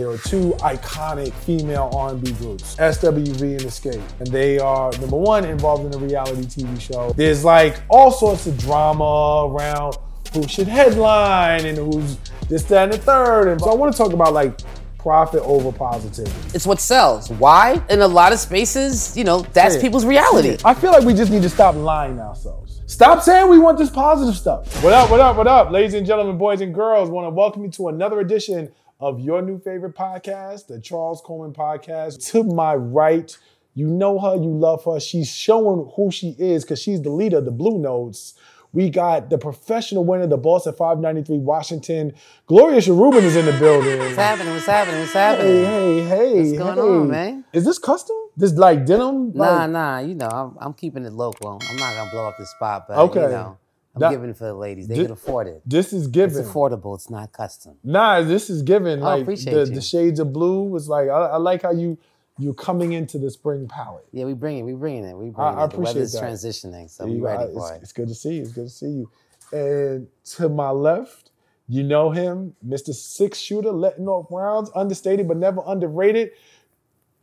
[0.00, 5.44] There are two iconic female R&B groups, SWV and Xscape, and they are number one
[5.44, 7.10] involved in a reality TV show.
[7.16, 9.96] There's like all sorts of drama around
[10.32, 12.16] who should headline and who's
[12.48, 13.48] this, that, and the third.
[13.48, 14.60] And so I want to talk about like
[14.98, 16.30] profit over positivity.
[16.54, 17.28] It's what sells.
[17.30, 17.82] Why?
[17.90, 19.82] In a lot of spaces, you know, that's Say it.
[19.82, 20.58] people's reality.
[20.64, 22.82] I feel like we just need to stop lying to ourselves.
[22.86, 24.80] Stop saying we want this positive stuff.
[24.80, 27.10] What up, what up, what up, ladies and gentlemen, boys and girls?
[27.10, 28.70] Want to welcome you to another edition
[29.00, 32.30] of your new favorite podcast, the Charles Coleman Podcast.
[32.32, 33.36] To my right,
[33.74, 34.98] you know her, you love her.
[35.00, 38.34] She's showing who she is because she's the leader of the Blue Notes.
[38.72, 42.12] We got the professional winner, the boss at 593 Washington.
[42.46, 43.98] Gloria Sharubin is in the building.
[43.98, 44.52] What's happening?
[44.52, 45.00] What's happening?
[45.00, 45.64] What's Hey, happening?
[45.64, 46.34] hey, hey.
[46.50, 46.80] What's going hey.
[46.82, 47.44] on, man?
[47.54, 48.16] Is this custom?
[48.36, 49.32] This like denim?
[49.32, 51.58] Nah, Like- nah, you know, I'm, I'm keeping it local.
[51.70, 53.22] I'm not gonna blow up the spot, but Okay.
[53.22, 53.56] you know,
[53.98, 54.88] I'm That- giving for the ladies.
[54.88, 55.62] They Thi- can afford it.
[55.66, 56.44] This is It's given.
[56.44, 56.94] affordable.
[56.94, 57.74] It's not custom.
[57.84, 59.00] Nah, this is given.
[59.00, 59.74] Oh, like appreciate the, you.
[59.74, 61.98] the shades of blue was like I, I like how you
[62.40, 64.06] you're coming into the spring palette.
[64.12, 64.62] Yeah, we bring it.
[64.62, 65.16] We bringing it.
[65.16, 65.70] We bring I- I it.
[65.72, 66.72] The weather's appreciate that.
[66.84, 67.82] transitioning, so we ready I- for it's, it.
[67.82, 68.42] it's good to see you.
[68.42, 69.10] It's good to see you.
[69.52, 71.30] And to my left,
[71.68, 72.94] you know him, Mr.
[72.94, 76.30] Six Shooter, letting off rounds, understated but never underrated.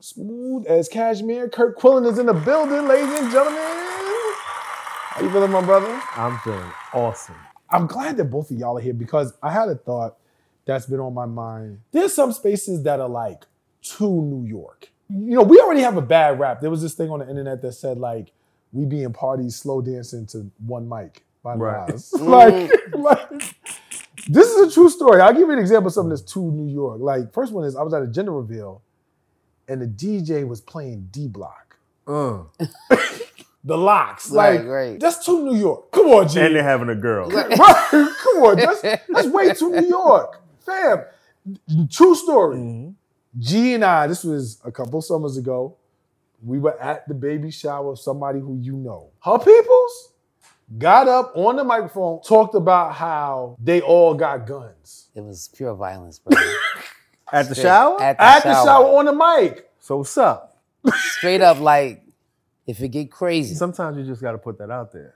[0.01, 1.47] Smooth as cashmere.
[1.49, 3.84] Curt Quillen is in the building, ladies and gentlemen.
[5.15, 6.01] How you feeling, my brother?
[6.17, 7.37] I'm feeling awesome.
[7.69, 10.17] I'm glad that both of y'all are here because I had a thought
[10.65, 11.79] that's been on my mind.
[11.93, 13.45] There's some spaces that are like
[13.81, 14.89] too New York.
[15.09, 16.59] You know, we already have a bad rap.
[16.59, 18.33] There was this thing on the internet that said like
[18.73, 21.87] we be in parties slow dancing to one mic by Right.
[21.87, 22.11] Nas.
[22.19, 23.55] like, like
[24.27, 25.21] this is a true story.
[25.21, 26.99] I'll give you an example of something that's too New York.
[26.99, 28.81] Like first one is I was at a gender reveal
[29.69, 31.77] and the DJ was playing D Block.
[32.05, 32.39] Uh.
[33.67, 34.29] The locks.
[34.29, 34.99] Right, like right.
[34.99, 35.91] that's too New York.
[35.91, 36.39] Come on, G.
[36.39, 37.27] And they're having a girl.
[37.29, 41.03] Right, come on, that's, that's way too New York, fam.
[41.89, 42.57] True story.
[42.57, 42.93] Mhm.
[43.39, 45.77] G and I, this was a couple summers ago.
[46.43, 49.09] We were at the baby shower of somebody who you know.
[49.23, 50.13] Her peoples
[50.77, 55.73] got up on the microphone, talked about how they all got guns It was pure
[55.75, 56.39] violence, bro.
[57.33, 58.01] At the Straight- shower?
[58.01, 58.65] At the, at the shower.
[58.65, 59.69] shower on the mic.
[59.79, 60.61] so what's up?
[60.93, 62.03] Straight up, like,
[62.67, 63.55] if it get crazy.
[63.55, 65.15] Sometimes you just got to put that out there.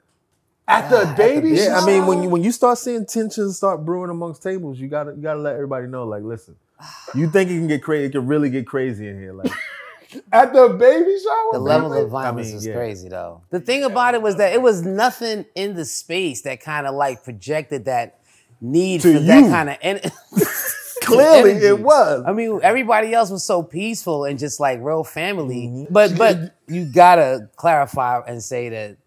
[0.67, 1.79] At the baby Yeah.
[1.79, 5.15] I mean, when you when you start seeing tensions start brewing amongst tables, you gotta
[5.15, 6.03] you gotta let everybody know.
[6.03, 6.55] Like, listen,
[7.15, 8.05] you think it can get crazy?
[8.05, 9.33] It can really get crazy in here.
[9.33, 9.51] Like,
[10.31, 11.53] at the baby shower.
[11.53, 12.03] The level baby?
[12.03, 12.75] of violence mean, was yeah.
[12.75, 13.41] crazy, though.
[13.49, 16.93] The thing about it was that it was nothing in the space that kind of
[16.93, 18.19] like projected that
[18.61, 19.77] need To for that kind of.
[19.81, 20.01] En-
[21.09, 21.65] clearly, energy.
[21.67, 22.23] it was.
[22.25, 25.67] I mean, everybody else was so peaceful and just like real family.
[25.67, 25.93] Mm-hmm.
[25.93, 28.97] But but you gotta clarify and say that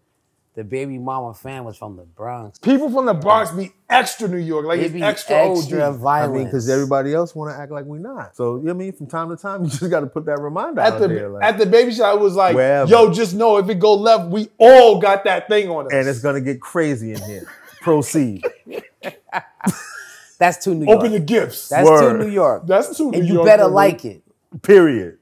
[0.55, 2.59] the baby mama fan was from the Bronx.
[2.59, 5.95] People from the Bronx be extra New York, like it's extra, extra OG.
[5.95, 6.37] I violence.
[6.37, 8.35] mean, because everybody else want to act like we not.
[8.35, 10.25] So you know what I mean, from time to time, you just got to put
[10.25, 11.29] that reminder at out the there.
[11.29, 12.89] Like, at the baby shower, it was like, Wherever.
[12.89, 15.93] yo, just know if it go left, we all got that thing on us.
[15.93, 17.47] and it's gonna get crazy in here.
[17.81, 18.45] Proceed.
[20.37, 20.99] That's too New York.
[20.99, 21.69] open the gifts.
[21.69, 22.65] That's too New York.
[22.67, 23.11] That's too.
[23.13, 23.75] and New you York better for me.
[23.75, 24.23] like it.
[24.61, 25.17] Period.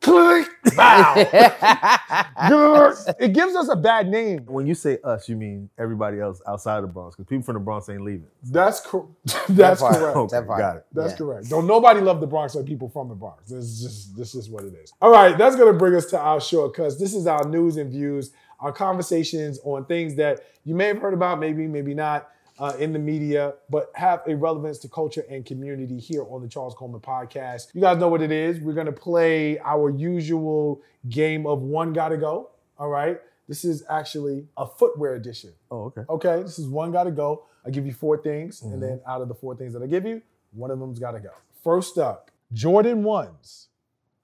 [0.00, 0.46] Click.
[0.76, 1.14] Bow.
[3.18, 4.44] it gives us a bad name.
[4.46, 7.54] When you say us, you mean everybody else outside of the Bronx, because people from
[7.54, 8.26] the Bronx ain't leaving.
[8.42, 9.08] That's cor-
[9.48, 9.96] That's part.
[9.96, 10.16] correct.
[10.16, 10.86] Okay, That got it.
[10.92, 11.16] That's Yeah.
[11.18, 11.48] correct.
[11.48, 13.50] Don't nobody love the Bronx like people from the Bronx.
[13.50, 14.92] This is just this is what it is.
[15.00, 17.90] All right, that's gonna bring us to our show because this is our news and
[17.90, 22.28] views, our conversations on things that you may have heard about, maybe, maybe not.
[22.56, 26.46] Uh, in the media, but have a relevance to culture and community here on the
[26.46, 27.74] Charles Coleman podcast.
[27.74, 28.60] You guys know what it is.
[28.60, 32.50] We're gonna play our usual game of one gotta go.
[32.78, 33.18] All right.
[33.48, 35.50] This is actually a footwear edition.
[35.68, 36.02] Oh, okay.
[36.08, 37.44] Okay, this is one gotta go.
[37.66, 38.72] I give you four things, Mhm.
[38.74, 40.22] and then out of the four things that I give you,
[40.52, 41.30] one of them's gotta go.
[41.64, 43.66] First up, Jordan ones,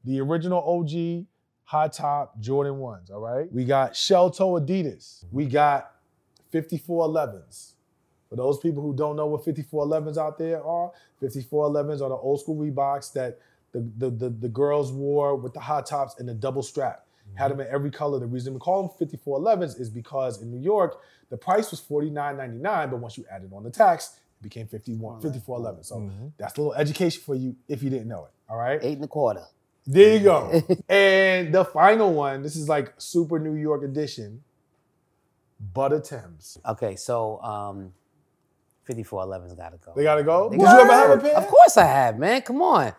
[0.05, 1.27] the original OG
[1.65, 3.11] high top Jordan ones.
[3.11, 5.25] All right, we got shell toe Adidas.
[5.33, 5.91] We got
[6.53, 7.75] 5411s.
[8.31, 12.41] For those people who don't know what 5411s out there are, 5411s are the old
[12.41, 13.39] school Reeboks that
[13.73, 17.07] the, the, the, the girls wore with the high tops and the double strap.
[17.35, 18.19] Had them in every color.
[18.19, 22.91] The reason we call them 5411s is because in New York, the price was $49.99,
[22.91, 25.85] but once you added on the tax, it became 51, 5411.
[25.85, 26.33] So Mhm.
[26.39, 28.31] that's a little education for you if you didn't know it.
[28.49, 28.81] All right.
[28.83, 29.45] Eight and a quarter.
[29.87, 30.51] There you go.
[30.89, 34.43] and the final one, this is like super New York edition.
[35.73, 36.59] Butter Tims.
[36.67, 37.93] Okay, so um,
[38.95, 39.93] 5411's gotta go.
[39.97, 40.49] They gotta go.
[40.49, 41.37] They Did you ever have a pair?
[41.37, 42.43] Of course I have, man.
[42.43, 42.93] Come on.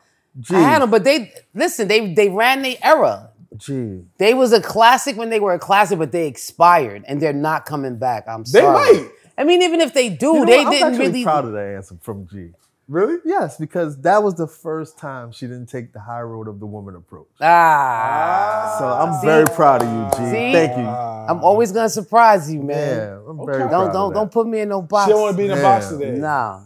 [0.49, 1.87] I had them, but they listen.
[1.87, 3.31] They they ran their era.
[3.57, 4.03] gee.
[4.17, 7.65] They was a classic when they were a classic, but they expired and they're not
[7.65, 8.25] coming back.
[8.27, 8.93] I'm They sorry.
[8.95, 9.11] They might.
[9.37, 10.67] I mean, even if they do, You know they what?
[10.67, 11.23] I'm didn't actually really.
[11.23, 12.51] proud of that answer from G.
[12.87, 13.19] Really?
[13.23, 16.65] Yes, because that was the first time she didn't take the high road of the
[16.65, 17.27] woman approach.
[17.39, 18.75] Ah.
[18.79, 19.27] So I'm See?
[19.27, 20.31] very proud of you, G.
[20.31, 20.51] See?
[20.51, 20.83] Thank you.
[20.83, 22.97] Uh, I'm always gonna surprise you, man.
[22.97, 23.45] yeah, I'm Okay.
[23.51, 24.19] very Don't- proud Don't of don't that.
[24.19, 25.05] don't put me in no box.
[25.05, 26.11] She don't want to be in the box today.
[26.17, 26.61] Nah.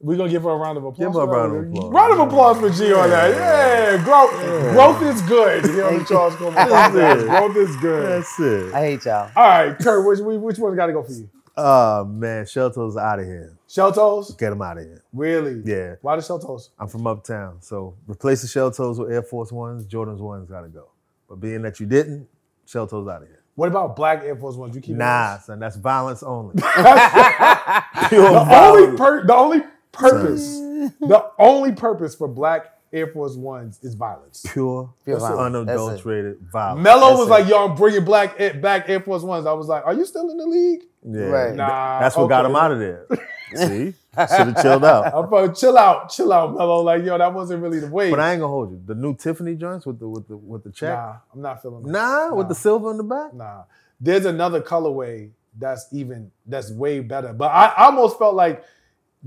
[0.00, 0.98] We're gonna give her a round of applause.
[1.06, 1.92] Give her a for round of applause.
[1.92, 3.30] Round of applause for G on that.
[3.34, 4.30] Yeah, growth,
[4.72, 5.64] growth is good.
[5.66, 7.26] You know what Charles Coleman That's it.
[7.26, 8.06] Growth is good.
[8.06, 8.74] That's it.
[8.74, 9.30] I hate y'all.
[9.36, 11.28] All right, Curt, which, which one's got to go for you?
[11.56, 13.57] Oh man, Shelto's out of here.
[13.68, 14.34] Shell toes?
[14.34, 15.04] Get them out of here.
[15.12, 15.60] Really?
[15.64, 15.96] Yeah.
[16.00, 16.70] Why the shell toes?
[16.78, 19.84] I'm from uptown, so replace the shell toes with Air Force Ones.
[19.84, 20.88] Jordan's ones gotta go.
[21.28, 22.26] But being that you didn't,
[22.64, 23.42] shell toes out of here.
[23.56, 24.74] What about black Air Force Ones?
[24.74, 26.54] You keep Nah, son, that's violence only.
[26.60, 26.72] those?
[28.10, 28.98] The only violence.
[28.98, 29.60] per- the only
[29.92, 30.46] purpose,
[31.00, 34.44] the only purpose for black Air Force Ones is violence.
[34.52, 35.40] Pure, Pure violence.
[35.40, 36.82] unadulterated violence.
[36.84, 37.30] Mello That's was it.
[37.30, 40.04] like, "Yo, I'm bringing black Air- back Air Force Ones." I was like, "Are you
[40.06, 41.54] still in the league?" yeah, Right.
[41.54, 43.06] Nah, that's what got him out of there.
[43.54, 45.14] See, should have chilled out.
[45.14, 46.80] I'm like, chill out, chill out, Mello.
[46.82, 48.10] Like, yo, that wasn't really the way.
[48.10, 48.82] But I ain't gonna hold you.
[48.84, 50.90] The new Tiffany joints with the with the with the check.
[50.94, 51.90] nah, I'm not feeling that.
[51.90, 53.32] Nah, with the silver in the back.
[53.32, 53.62] Nah,
[54.00, 57.32] there's another colorway that's even that's way better.
[57.32, 58.62] But I, I almost felt like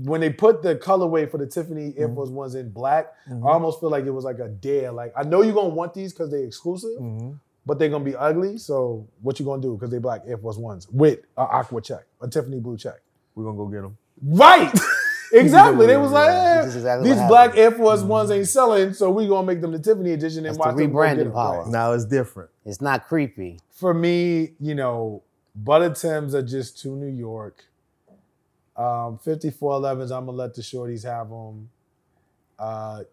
[0.04, 2.08] when they put the colorway for the Tiffany Air.
[2.08, 3.46] Force Ones in black, Mhm.
[3.48, 4.90] I almost feel like it was like a dare.
[4.92, 7.38] Like I know you're gonna want these because they're exclusive, Mhm.
[7.66, 8.58] but they're gonna be ugly.
[8.58, 9.74] So what you gonna do?
[9.74, 13.00] Because they black Air Force Ones with an aqua check, a Tiffany blue check.
[13.34, 13.96] We're gonna go get them.
[14.24, 14.72] Right.
[15.32, 15.86] exactly.
[15.86, 17.58] They was like, eh, exactly these black happened.
[17.60, 20.58] Air Force Ones ain't selling, so we gonna make them the Tiffany edition and That's
[20.58, 21.62] the watch them rebranding power.
[21.62, 21.68] Right.
[21.68, 22.50] Now it's different.
[22.64, 23.60] It's not creepy.
[23.70, 25.22] for me, you know,
[25.56, 27.64] Butter Tims are just too New York.
[28.76, 31.68] Um, 5411s, I'm gonna let the shorties have them.
[32.58, 33.04] Uh,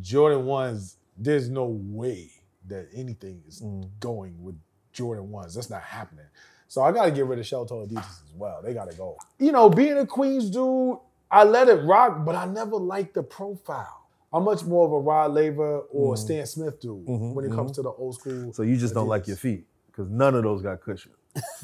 [0.00, 2.30] Jordan ones, there's no way
[2.66, 3.88] that anything is Mm.
[4.00, 4.56] going with
[4.92, 5.54] Jordan ones.
[5.54, 6.24] That's not happening.
[6.66, 8.60] So I gotta get rid of Shell Adidas as well.
[8.62, 9.16] They gotta go.
[9.38, 10.98] You know, being a Queens dude,
[11.30, 14.00] I let it rock, but I never liked the profile.
[14.32, 16.18] I'm much more of a Rod Laver or Mhm.
[16.18, 17.74] Stan Smith dude Mhm, when it comes mhm.
[17.76, 18.52] to the old school.
[18.52, 21.12] So you just don't like your feet because none of those got cushion.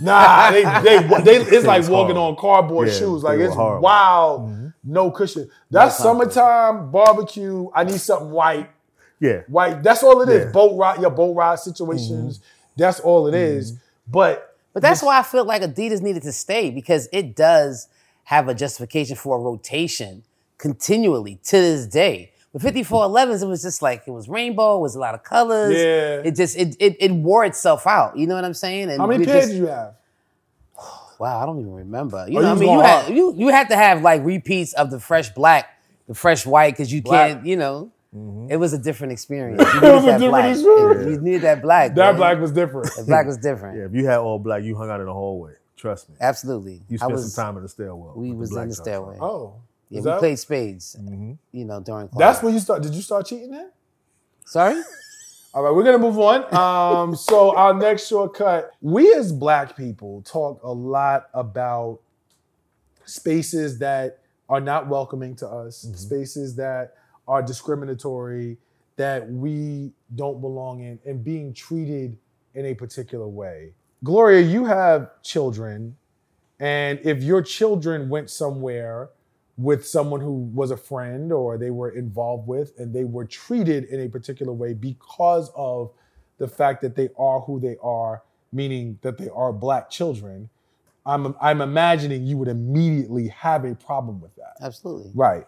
[0.01, 2.31] Nah, they, they, they it's like walking hard.
[2.31, 3.23] on cardboard Yeah, shoes.
[3.23, 3.83] Like it's horrible.
[3.83, 4.75] wild, Mhm.
[4.85, 5.49] no cushion.
[5.71, 7.69] That's No summertime barbecue.
[7.75, 8.69] I need something white,
[9.21, 9.43] Yeah.
[9.49, 9.83] white.
[9.83, 10.35] That's all it is.
[10.35, 10.43] Yeah.
[10.47, 10.53] Mm-hmm.
[10.53, 12.41] Boat ride, your boat ride situations.
[12.77, 13.75] That's all it is.
[14.09, 17.89] But But that's why I feel like Adidas needed to stay because it does
[18.25, 20.23] have a justification for a rotation
[20.59, 22.30] continually to this day.
[22.53, 25.75] With 5411s, it was just like it was rainbow, it was a lot of colors.
[25.75, 26.23] Yeah.
[26.29, 28.17] It just it it, it wore itself out.
[28.19, 28.91] You know what I'm saying?
[28.91, 29.95] And how many pairs just- do you have?
[31.21, 32.25] Wow, I don't even remember.
[32.31, 33.15] You Oh, know, you I mean, you going had hard.
[33.15, 36.91] you you had to have like repeats of the fresh black, the fresh white, because
[36.91, 37.33] you Black.
[37.33, 37.47] can't.
[37.47, 38.51] You know, Mm-hmm.
[38.51, 39.63] it was a different experience.
[39.63, 40.51] You It needed was a that different black.
[40.51, 41.11] experience.
[41.17, 41.95] You needed that black.
[41.95, 42.17] That man.
[42.17, 42.91] black was different.
[42.97, 43.79] The black was different.
[43.79, 43.85] Yeah.
[43.85, 45.53] If you had all black, you hung out in the hallway.
[45.77, 46.17] Trust me.
[46.21, 46.83] Absolutely.
[46.89, 48.15] You I spent was, some time in the stairwell.
[48.17, 49.17] We was black in the stairwell.
[49.23, 49.55] Oh,
[49.91, 50.97] Yeah, is we played spades.
[50.99, 51.37] Mhm.
[51.53, 52.19] You know, during class.
[52.19, 52.83] That's when you start.
[52.83, 53.71] Did you start cheating then?
[54.47, 54.81] Sorry.
[55.55, 56.55] All right, we're gonna move on.
[56.55, 61.99] Um, so our next shortcut, we as black people talk a lot about
[63.05, 66.95] spaces that are not welcoming to us, spaces that
[67.27, 68.59] are discriminatory,
[68.97, 72.17] that we don't belong in, and being treated
[72.55, 73.73] in a particular way.
[74.05, 75.97] Gloria, you have children,
[76.61, 79.11] and if your children went somewhere
[79.61, 83.85] with someone who was a friend or they were involved with and they were treated
[83.85, 85.91] in a particular way because of
[86.39, 90.49] the fact that they are who they are, meaning that they are black children,
[91.05, 94.55] I'm, I'm imagining you would immediately have a problem with that.
[94.63, 95.11] Absolutely.
[95.15, 95.47] Right.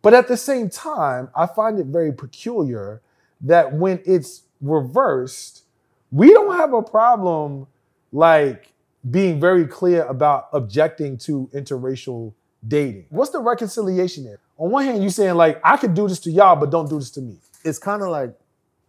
[0.00, 3.02] But at the same time, I find it very peculiar
[3.40, 5.64] that when it's reversed,
[6.12, 7.66] we don't have a problem
[8.12, 8.72] like
[9.10, 12.32] being very clear about objecting to interracial
[12.66, 13.06] dating.
[13.10, 14.38] What's the reconciliation there?
[14.58, 16.98] On one hand, you're saying like, I could do this to y'all, but don't do
[16.98, 17.36] this to me.
[17.64, 18.34] It's kind of like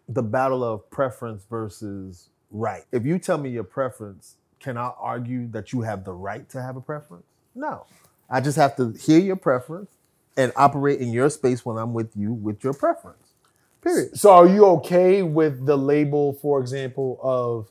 [0.10, 2.84] the battle of preference versus right.
[2.92, 6.62] If you tell me your preference, can I argue that you have the right to
[6.62, 7.26] have a preference?
[7.56, 7.86] No.
[8.30, 9.92] I just have to hear your preference
[10.38, 13.34] and operate in your space when I'm with you with your preference.
[13.82, 14.18] Period.
[14.18, 17.70] So are you okay with the label, for example, of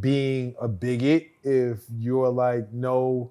[0.00, 3.30] being a bigot if you're like no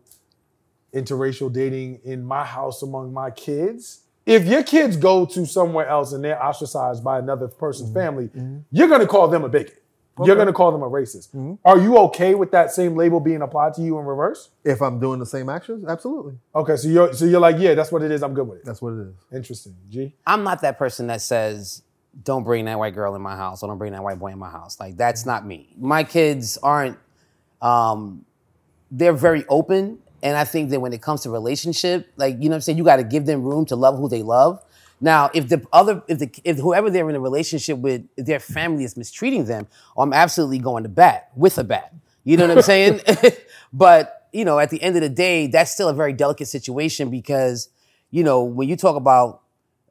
[0.93, 4.01] interracial dating in my house among my kids?
[4.25, 7.99] If your kids go to somewhere else and they're ostracized by another person's mm-hmm.
[7.99, 8.59] family, mm-hmm.
[8.71, 9.77] you're gonna call them a bigot.
[10.23, 11.29] You're gonna call them a racist.
[11.29, 11.53] Mm-hmm.
[11.65, 14.49] Are you okay with that same label being applied to you in reverse?
[14.63, 16.35] If I'm doing the same actions, absolutely.
[16.53, 18.21] Okay, so you're so you're like, yeah, that's what it is.
[18.21, 18.65] I'm good with it.
[18.65, 19.15] That's what it is.
[19.33, 19.75] Interesting.
[19.89, 20.13] G.
[20.27, 21.81] I'm not that person that says,
[22.23, 24.39] don't bring that white girl in my house or don't bring that white boy in
[24.39, 24.79] my house.
[24.79, 25.73] Like, that's not me.
[25.77, 26.97] My kids aren't,
[27.61, 28.25] um,
[28.91, 32.49] they're very open And I think that when it comes to relationship, like you know
[32.49, 34.63] what I'm saying, you got to give them room to love who they love.
[34.99, 38.83] Now, if the other, if the, if whoever they're in a relationship with, their family
[38.83, 41.93] is mistreating them, I'm absolutely going to bat with a bat.
[42.23, 43.01] You know what I'm saying?
[43.73, 47.09] but you know, at the end of the day, that's still a very delicate situation
[47.09, 47.69] because
[48.11, 49.41] you know when you talk about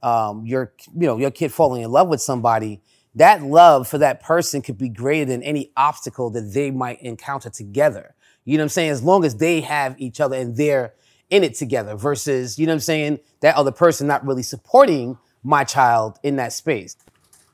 [0.02, 2.80] um, your, you know, your kid falling in love with somebody,
[3.14, 7.50] that love for that person could be greater than any obstacle that they might encounter
[7.50, 8.14] together.
[8.50, 8.90] You know what I'm saying?
[8.90, 10.92] As long as they have each other and they're
[11.30, 15.18] in it together versus, you know what I'm saying, that other person not really supporting
[15.44, 16.96] my child in that space.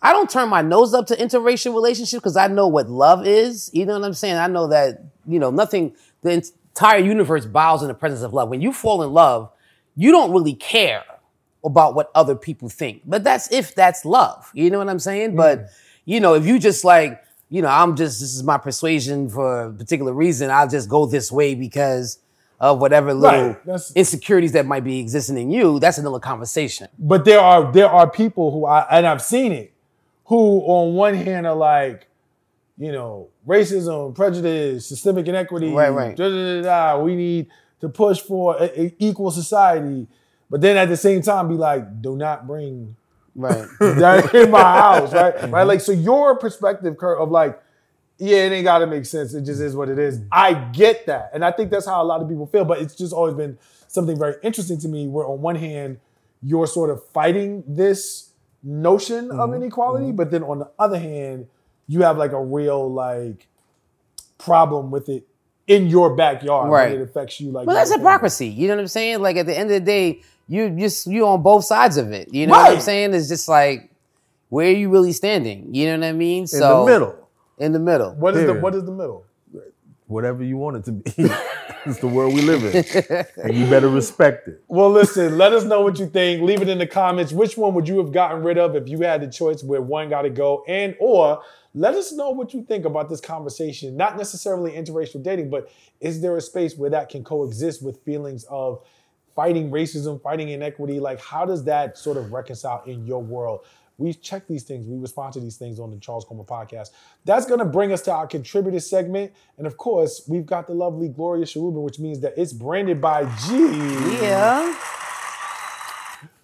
[0.01, 3.71] I don't turn my nose up to interracial relationships because I know what love is.
[3.75, 4.37] You know what I'm saying?
[4.37, 8.49] I know that, you know, nothing, the entire universe bows in the presence of love.
[8.49, 9.51] When you fall in love,
[9.97, 11.05] you don't really care
[11.63, 13.03] about what other people think.
[13.05, 14.51] But that's if that's love.
[14.55, 15.33] You know what I'm saying?
[15.33, 15.37] Mm.
[15.37, 15.69] But,
[16.07, 19.67] you know, if you just like, you know, I'm just, this is my persuasion for
[19.67, 22.19] a particular reason, I'll just go this way because
[22.59, 23.81] of whatever little right.
[23.95, 26.89] insecurities that might be existing in you, that's another conversation.
[26.99, 29.75] But there are there are people who I and I've seen it,
[30.25, 32.09] who on one hand are like,
[32.79, 36.17] you know, racism, prejudice, systemic inequity, right, right.
[36.17, 37.49] Da, da, da, we need
[37.81, 40.07] to push for a, a equal society,
[40.49, 42.97] but then at the same time be like, do not bring
[43.37, 43.69] right
[44.35, 45.63] in my house, right, right.
[45.65, 47.61] Like so, your perspective, Curt, of like
[48.19, 49.35] yeah, it ain't got to make sense.
[49.35, 50.21] It just is what it is.
[50.33, 51.31] I get that.
[51.35, 52.65] And I think that's how a lot of people feel.
[52.65, 56.01] But it's just always been something very interesting to me where, on one hand,
[56.43, 58.31] you're sort of fighting this
[58.63, 59.41] notion mm-hmm.
[59.41, 60.07] of inequality.
[60.07, 60.17] Mm-hmm.
[60.17, 61.47] But then on the other hand,
[61.89, 63.49] you have like a real like
[64.39, 65.27] problem with it
[65.67, 66.71] in your backyard.
[66.71, 66.93] Right.
[66.93, 68.49] It affects you like Well, that's hypocrisy.
[68.49, 69.21] You know what I'm saying?
[69.21, 72.33] Like at the end of the day, you just you on both sides of it.
[72.33, 72.69] You know right.
[72.69, 73.15] what I'm saying?
[73.15, 73.91] It's just like
[74.49, 75.75] where are you really standing?
[75.75, 76.47] You know what I mean?
[76.47, 77.27] So in the middle
[77.59, 78.15] in the middle.
[78.15, 79.25] What is the what is the middle?
[80.07, 81.13] Whatever you want it to be.
[81.85, 83.27] it's the world we live in.
[83.43, 84.63] and you better respect it.
[84.69, 86.43] Well, listen, let us know what you think.
[86.43, 87.33] Leave it in the comments.
[87.33, 90.09] Which one would you have gotten rid of if you had the choice where one
[90.09, 90.65] got to go?
[90.69, 91.43] And or
[91.75, 93.97] let us know what you think about this conversation.
[93.97, 98.45] Not necessarily interracial dating, but is there a space where that can coexist with feelings
[98.45, 98.83] of
[99.37, 100.99] fighting racism, fighting inequity?
[100.99, 103.61] Like, how does that sort of reconcile in your world?
[103.99, 104.87] We check these things.
[104.87, 106.91] We respond to these things on the Charles Coleman podcast.
[107.25, 109.33] That's going to bring us to our contributor segment.
[109.57, 113.25] And of course, we've got the lovely Gloria Sharubin, which means that it's branded by
[113.47, 113.55] G.
[114.23, 114.77] Yeah.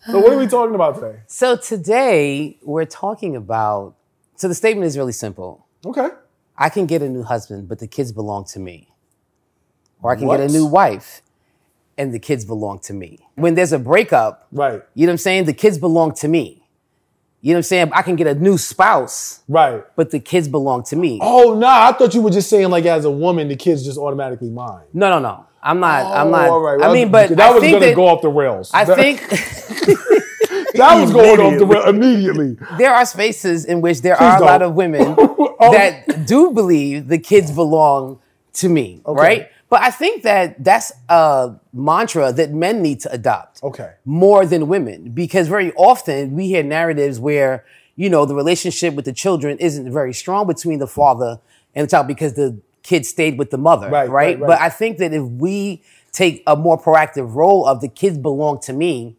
[0.06, 1.20] So, what are we talking about today?
[1.26, 3.94] So, today we're talking about.
[4.36, 5.66] So, the statement is really simple.
[5.84, 6.08] Okay.
[6.56, 8.88] I can get a new husband, but the kids belong to me.
[10.02, 10.38] Or I can what?
[10.38, 11.22] get a new wife
[12.02, 13.20] and the kids belong to me.
[13.36, 14.82] When there's a breakup, right.
[14.94, 15.44] You know what I'm saying?
[15.44, 16.66] The kids belong to me.
[17.40, 17.92] You know what I'm saying?
[17.94, 19.42] I can get a new spouse.
[19.48, 19.82] Right.
[19.96, 21.18] But the kids belong to me.
[21.22, 21.88] Oh, nah.
[21.88, 24.84] I thought you were just saying, like, as a woman, the kids just automatically mine.
[24.92, 25.46] No, no, no.
[25.62, 26.04] I'm not.
[26.04, 26.48] Oh, I'm not.
[26.48, 26.78] All right.
[26.78, 28.70] Well, I mean, but that I was going to go off the rails.
[28.74, 32.56] I think that was going off the rails immediately.
[32.78, 34.48] There are spaces in which there Please are don't.
[34.48, 35.72] a lot of women oh.
[35.72, 38.20] that do believe the kids belong
[38.54, 39.20] to me, okay.
[39.20, 39.48] right?
[39.72, 43.62] But I think that that's a mantra that men need to adopt.
[43.62, 43.94] Okay.
[44.04, 45.12] More than women.
[45.12, 47.64] Because very often we hear narratives where,
[47.96, 51.40] you know, the relationship with the children isn't very strong between the father
[51.74, 53.88] and the child because the kid stayed with the mother.
[53.88, 54.10] Right.
[54.10, 54.10] Right.
[54.10, 54.46] right, right.
[54.46, 58.60] But I think that if we take a more proactive role of the kids belong
[58.64, 59.16] to me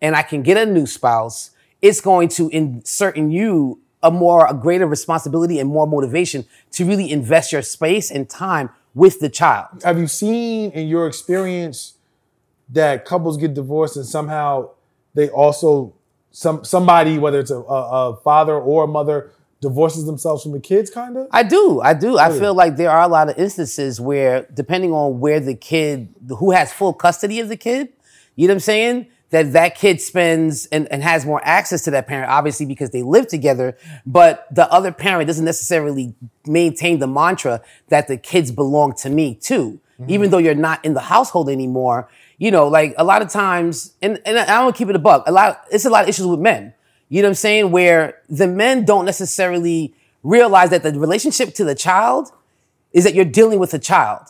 [0.00, 1.50] and I can get a new spouse,
[1.82, 6.84] it's going to insert in you a more, a greater responsibility and more motivation to
[6.84, 9.82] really invest your space and time with the child.
[9.84, 11.98] Have you seen in your experience
[12.70, 14.70] that couples get divorced and somehow
[15.14, 15.94] they also
[16.30, 20.60] some somebody, whether it's a, a, a father or a mother, divorces themselves from the
[20.60, 21.28] kids, kind of?
[21.30, 21.80] I do.
[21.80, 22.18] I do.
[22.18, 26.08] I feel like there are a lot of instances where, depending on where the kid,
[26.28, 27.90] who has full custody of the kid,
[28.34, 29.06] you know what I'm saying?
[29.30, 33.02] That that kid spends and, and has more access to that parent, obviously because they
[33.02, 36.14] live together, but the other parent doesn't necessarily
[36.46, 39.80] maintain the mantra that the kids belong to me too.
[40.00, 40.10] Mm-hmm.
[40.10, 43.94] Even though you're not in the household anymore, you know, like a lot of times,
[44.02, 46.26] and, and I don't keep it a buck, a lot, it's a lot of issues
[46.26, 46.74] with men.
[47.08, 47.70] You know what I'm saying?
[47.70, 52.30] Where the men don't necessarily realize that the relationship to the child
[52.92, 54.22] is that you're dealing with a child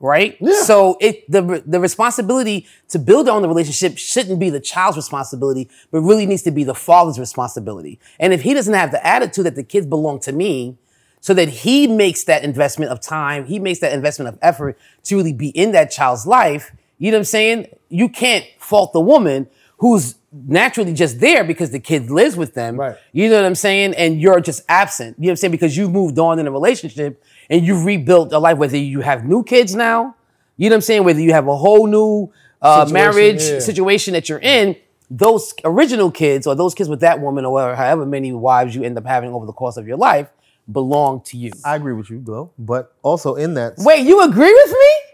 [0.00, 0.36] right?
[0.40, 0.62] Yeah.
[0.62, 5.68] So it the the responsibility to build on the relationship shouldn't be the child's responsibility,
[5.90, 7.98] but really needs to be the father's responsibility.
[8.18, 10.76] And if he doesn't have the attitude that the kids belong to me,
[11.20, 15.16] so that he makes that investment of time, he makes that investment of effort to
[15.16, 17.66] really be in that child's life, you know what I'm saying?
[17.88, 19.48] You can't fault the woman
[19.78, 22.76] who's naturally just there because the kid lives with them.
[22.76, 22.96] Right.
[23.12, 23.94] You know what I'm saying?
[23.94, 25.16] And you're just absent.
[25.18, 25.50] You know what I'm saying?
[25.52, 29.24] Because you've moved on in a relationship and you've rebuilt a life, whether you have
[29.24, 30.14] new kids now,
[30.56, 31.04] You know what I'm saying?
[31.04, 33.58] Whether you have a whole new uh, Situation, marriage yeah.
[33.60, 34.76] situation that you're in,
[35.10, 38.98] those original kids or those kids with that woman or however many wives you end
[38.98, 40.28] up having over the course of your life
[40.70, 41.52] belong to you.
[41.64, 42.50] I agree with you, Glow.
[42.58, 45.07] But also in that, Wait, you agree with me?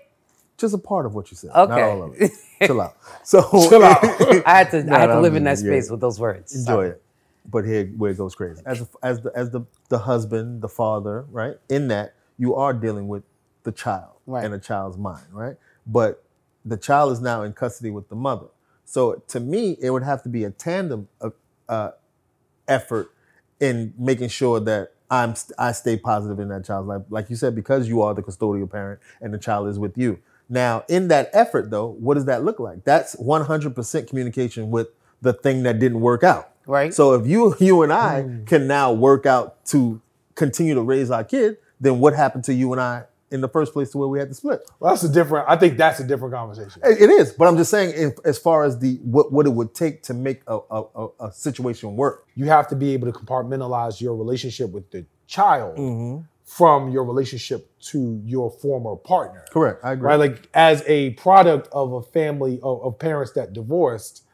[0.57, 2.31] Just a part of what you said, not all of it.
[2.67, 2.97] Chill out.
[3.25, 3.99] So Chill out.
[4.47, 5.65] I had to, No, I had to live in that yeah.
[5.71, 6.55] space with those words.
[6.55, 7.03] enjoy it.
[7.51, 8.63] But here, where it goes crazy.
[8.65, 11.57] As a, as the as the the husband, the father, right?
[11.69, 13.23] In that, you are dealing with
[13.65, 14.45] the child Right.
[14.45, 15.57] and a child's mind, right?
[15.87, 16.23] But
[16.65, 18.47] the child is now in custody with the mother.
[18.87, 21.35] So to me, it would have to be a tandem of,
[21.69, 21.91] uh,
[22.69, 23.11] effort
[23.61, 27.37] in making sure that I'm st- I stay positive in that child's life, like you
[27.37, 30.19] said, because you are the custodial parent and the child is with you.
[30.49, 32.85] Now, in that effort, though, what does that look like?
[32.85, 34.89] That's 100% communication with
[35.23, 36.51] the thing that didn't work out.
[36.67, 36.93] Right.
[36.93, 38.45] So if you you and I Hmm.
[38.45, 40.01] can now work out to
[40.35, 43.73] continue to raise our kid, then what happened to you and I in the first
[43.73, 44.61] place to where we had to split?
[44.81, 45.47] Well, that's a different.
[45.49, 46.81] I think that's a different conversation.
[46.85, 49.51] It it is, but I'm just saying, if, as far as the what, what it
[49.53, 52.27] would take to make a, a, a, a situation work.
[52.35, 56.23] You have to be able to compartmentalize your relationship with the child Mm-hmm.
[56.45, 59.45] from your relationship to your former partner.
[59.51, 60.09] Correct, I agree.
[60.09, 64.25] Right, like as a product of a family of, of parents that divorced,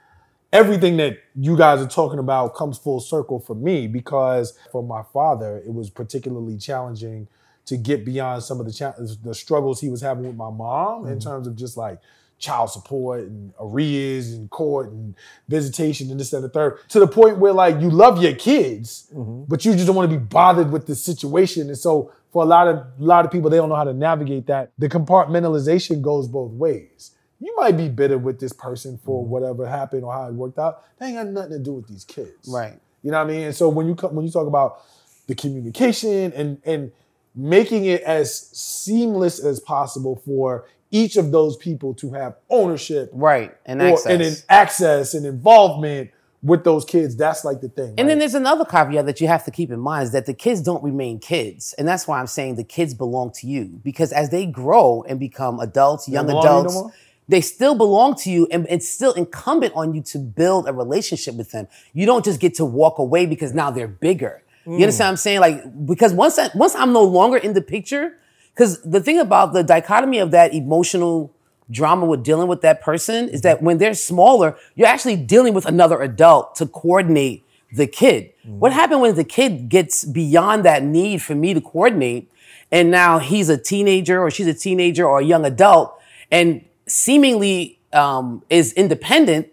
[0.53, 5.03] everything that you guys are talking about comes full circle for me because for my
[5.13, 7.29] father, it was particularly challenging
[7.67, 11.07] to get beyond some of the cha- the struggles he was having with my mom
[11.07, 11.29] in mm-hmm.
[11.29, 12.01] terms of just like
[12.39, 15.15] child support and arrears and court and
[15.47, 19.09] visitation and this and the third to the point where like you love your kids
[19.15, 19.45] mm-hmm.
[19.47, 21.69] but you just don't want to be bothered with the situation.
[21.69, 23.93] And so for a lot of a lot of people they don't know how to
[23.95, 29.23] navigate that the compartmentalization goes both ways you might be bitter with this person for
[29.23, 29.31] mm-hmm.
[29.31, 32.05] whatever happened or how it worked out they ain't got nothing to do with these
[32.05, 32.79] kids Right.
[33.03, 33.43] you know what I mean?
[33.45, 34.83] And so when you come, when you talk about
[35.27, 36.93] the communication and and
[37.35, 43.57] making it as seamless as possible for each of those people to have ownership Right.
[43.65, 44.07] And or, access.
[44.07, 46.11] and in access and involvement
[46.43, 47.95] with those kids, that's like the thing.
[47.99, 50.35] And then there's another caveat that you have to keep in mind is that the
[50.35, 51.75] kids don't remain kids.
[51.75, 53.81] And that's why I'm saying the kids belong to you.
[53.85, 56.81] Because as they grow and become adults, young no adults,
[57.29, 61.35] they still belong to you and it's still incumbent on you to build a relationship
[61.35, 61.69] with them.
[61.93, 64.43] You don't just get to walk away because now they're bigger.
[64.65, 64.83] You mm.
[64.83, 65.41] understand what I'm saying?
[65.41, 68.17] Like, because once I, once I'm no longer in the picture,
[68.55, 71.35] because the thing about the dichotomy of that emotional
[71.71, 75.67] drama with dealing with that person is that when they're smaller, you're actually dealing with
[75.67, 78.33] another adult to coordinate the kid.
[78.45, 82.31] What happened when the kid gets beyond that need for me to coordinate
[82.73, 85.97] and now he's a teenager or she's a teenager or a young adult
[86.31, 89.49] and seemingly um, is independent,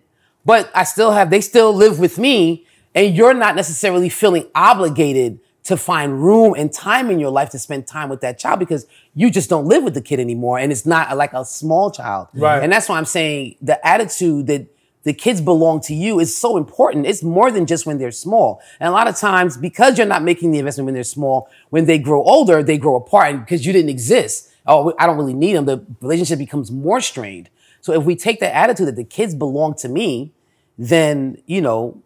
[0.45, 5.39] but I still have, they still live with me and you're not necessarily feeling obligated
[5.67, 8.87] to find room and time in your life to spend time with that child because
[9.13, 12.29] you just don't live with the kid anymore and it's not like a small child.
[12.33, 12.63] Right.
[12.63, 14.65] And that's why I'm saying the attitude that
[15.03, 17.05] the kids belong to you is so important.
[17.05, 18.61] It's more than just when they're small.
[18.79, 21.85] And a lot of times, because you're not making the investment when they're small, when
[21.85, 24.49] they grow older, they grow apart because you didn't exist.
[24.65, 25.65] Oh, I don't really need them.
[25.65, 27.49] The relationship becomes more strained.
[27.81, 30.31] So if we take that attitude that the kids belong to me,
[30.77, 32.01] then, you know,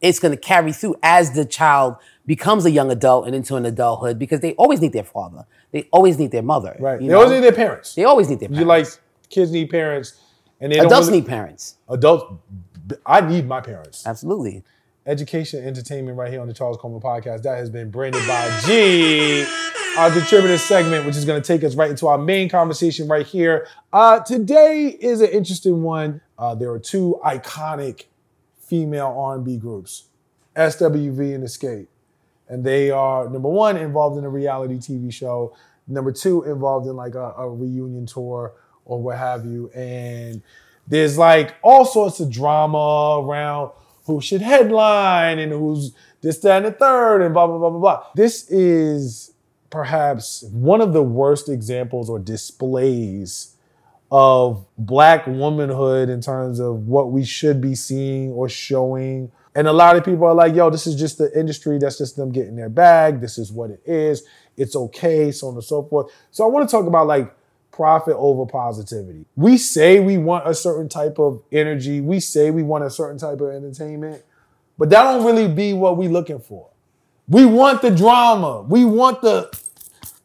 [0.00, 1.96] it's going to carry through as the child
[2.34, 5.42] becomes a young adult and into an adulthood because they always need their father.
[5.72, 6.76] They always need their mother.
[6.78, 7.00] right.
[7.00, 7.94] They always need their parents.
[7.96, 8.60] They always need their parents.
[8.60, 8.86] You like
[9.34, 10.08] kids need parents,
[10.60, 11.62] and they don't Adults really- need parents.
[11.88, 12.24] adults.
[13.04, 14.06] I need my parents.
[14.06, 14.62] Absolutely.
[15.06, 17.42] education, entertainment right here on the Charles Coleman podcast.
[17.42, 19.44] That has been branded by G,
[19.98, 23.26] our contributor segment, which is going to take us right into our main conversation right
[23.26, 23.66] here.
[23.92, 26.20] Uh, today is an interesting one.
[26.38, 28.04] Uh, there are two iconic
[28.70, 30.04] female R&B groups,
[30.54, 31.86] SWV and Xscape,
[32.50, 36.96] and they are number one involved in a reality TV show, number two involved in
[36.96, 38.52] like a, a reunion tour
[38.84, 40.42] or what have you, and
[40.86, 43.70] there's like all sorts of drama around
[44.04, 47.78] who should headline and who's this, that, and the third, and blah, blah, blah, blah,
[47.78, 48.04] blah.
[48.14, 49.32] This is
[49.70, 53.54] perhaps one of the worst examples or displays
[54.10, 59.30] of black womanhood in terms of what we should be seeing or showing.
[59.54, 61.78] And a lot of people are like, yo, this is just the industry.
[61.78, 63.20] That's just them getting their bag.
[63.20, 64.22] This is what it is.
[64.56, 66.12] It's okay, so on and so forth.
[66.30, 67.34] So I want to talk about like
[67.72, 69.24] profit over positivity.
[69.36, 72.00] We say we want a certain type of energy.
[72.00, 74.22] We say we want a certain type of entertainment,
[74.78, 76.68] but that don't really be what we looking for.
[77.26, 78.62] We want the drama.
[78.62, 79.50] We want the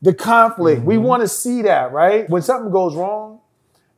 [0.02, 0.84] the conflict.
[0.84, 1.04] We mm-hmm.
[1.04, 2.30] want to see that, right?
[2.30, 3.40] When something goes wrong,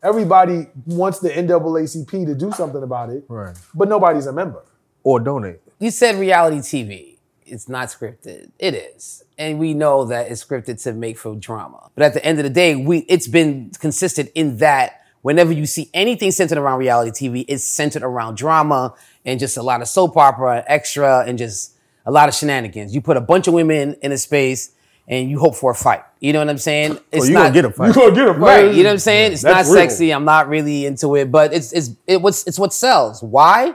[0.01, 3.55] everybody wants the NAACP to do something about it, Right.
[3.73, 4.63] but nobody's a member.
[5.07, 5.61] Or donate.
[5.79, 7.15] You said reality TV.
[7.45, 8.51] it's not scripted.
[8.59, 9.23] It is.
[9.37, 11.89] And we know that it's scripted to make for drama.
[11.95, 15.65] But at the end of the day, we it's been consistent in that whenever you
[15.65, 19.87] see anything centered around reality TV, it's centered around drama and just a lot of
[19.87, 22.93] soap opera, extra, and just a lot of shenanigans.
[22.93, 24.73] You put a bunch of women in a space
[25.07, 26.03] and you hope for a fight.
[26.19, 26.97] You know what I'm saying?
[26.97, 27.87] Oh, it's you gonna get a fight.
[27.87, 28.41] You gonna get a fight.
[28.41, 29.31] Right, you know what I'm saying?
[29.31, 29.73] It's not real.
[29.73, 30.13] sexy.
[30.13, 33.23] I'm not really into it, but it's it's it what's it's what sells.
[33.23, 33.73] Why?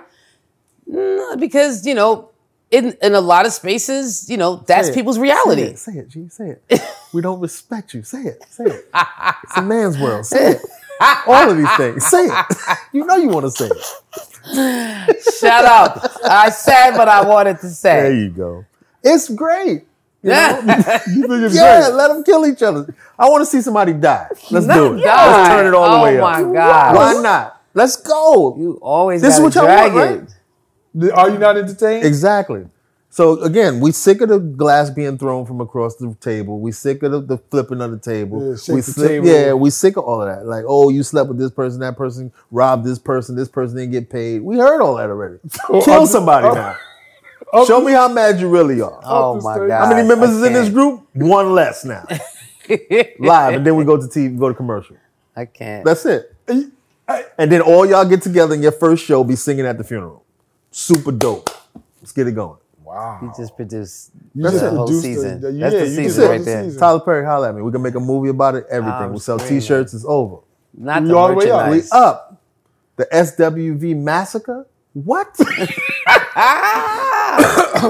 [1.39, 2.31] Because you know,
[2.71, 5.63] in in a lot of spaces, you know, that's Say people's Say reality.
[5.63, 6.29] it, say it, G.
[6.29, 6.83] Say it.
[7.13, 8.03] we don't respect you.
[8.03, 8.43] Say it.
[8.51, 8.87] Say it.
[9.45, 10.27] It's a man's world.
[10.27, 10.63] Say it.
[11.27, 12.07] All of these things.
[12.07, 12.47] Say it.
[12.93, 15.23] You know you want to say it.
[15.39, 16.11] Shut up!
[16.25, 18.03] I said what I wanted to say.
[18.03, 18.65] There you go.
[19.03, 19.85] It's great.
[20.23, 20.61] Yeah.
[21.09, 22.95] You it's Yeah, let them kill each other.
[23.19, 24.29] I want to see somebody die.
[24.51, 25.03] Let's Not do it.
[25.03, 25.37] die.
[25.37, 26.25] Let's turn it all the Oh way up.
[26.39, 26.95] Oh my God.
[26.97, 27.63] Why not?
[27.75, 28.57] Let's go.
[28.59, 30.35] you always This is what y'all want, it.
[31.15, 32.05] Are you not entertained?
[32.05, 32.67] Exactly.
[33.13, 36.61] So again, we sick of the glass being thrown from across the table.
[36.61, 38.39] We sick of the, the flipping of the table.
[38.41, 39.27] Yeah, we the sick- table.
[39.27, 40.47] yeah, we sick of all of that.
[40.47, 43.93] Like, oh, you slept with this person, that person robbed this person, this person didn't
[43.93, 44.41] get paid.
[44.41, 45.41] We heard all that already.
[45.85, 46.77] Kill somebody I'm- now.
[47.53, 48.99] I'm- Show me how mad you really are.
[49.05, 49.71] Oh my god!
[49.85, 51.07] how many members is in this group?
[51.13, 52.07] One less now.
[53.19, 54.97] Live, and then we go to TV, go to commercial.
[55.37, 55.85] I can't.
[55.85, 56.35] That's it.
[57.07, 59.85] I- And then all y'all get together in your first show, be singing at the
[59.85, 60.25] funeral.
[60.73, 61.49] Super dope.
[62.01, 62.59] Let's get it going.
[62.83, 63.21] Wow.
[63.23, 65.41] you just produced You the whole season.
[65.41, 66.45] the- That's yeah, the season right it.
[66.45, 66.65] there.
[66.65, 66.81] Season.
[66.81, 67.63] Tyler Perry, holla at me.
[67.63, 68.67] We can make a movie about it.
[68.69, 68.93] Everything.
[69.01, 69.61] I'm we'll sell screaming.
[69.61, 69.95] T-shirts.
[69.95, 70.39] It's over.
[70.77, 71.71] Not We the all the way up.
[71.71, 72.43] We up.
[72.97, 74.67] The SWV massacre.
[74.95, 75.37] What?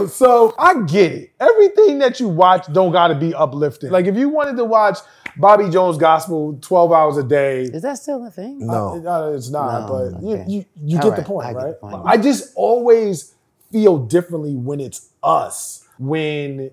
[0.09, 1.33] So I get it.
[1.39, 3.91] Everything that you watch don't gotta be uplifting.
[3.91, 4.99] Like if you wanted to watch
[5.37, 8.59] Bobby Jones gospel 12 hours a day, Is that still a thing?
[8.67, 8.95] no.
[8.97, 9.83] No, uh, uh, it's not.
[9.83, 10.45] No, but okay.
[10.51, 11.67] you, you, you All get the point, I get right?
[11.81, 12.03] the point.
[12.07, 13.35] I just always
[13.71, 15.87] feel differently when it's us.
[15.99, 16.71] When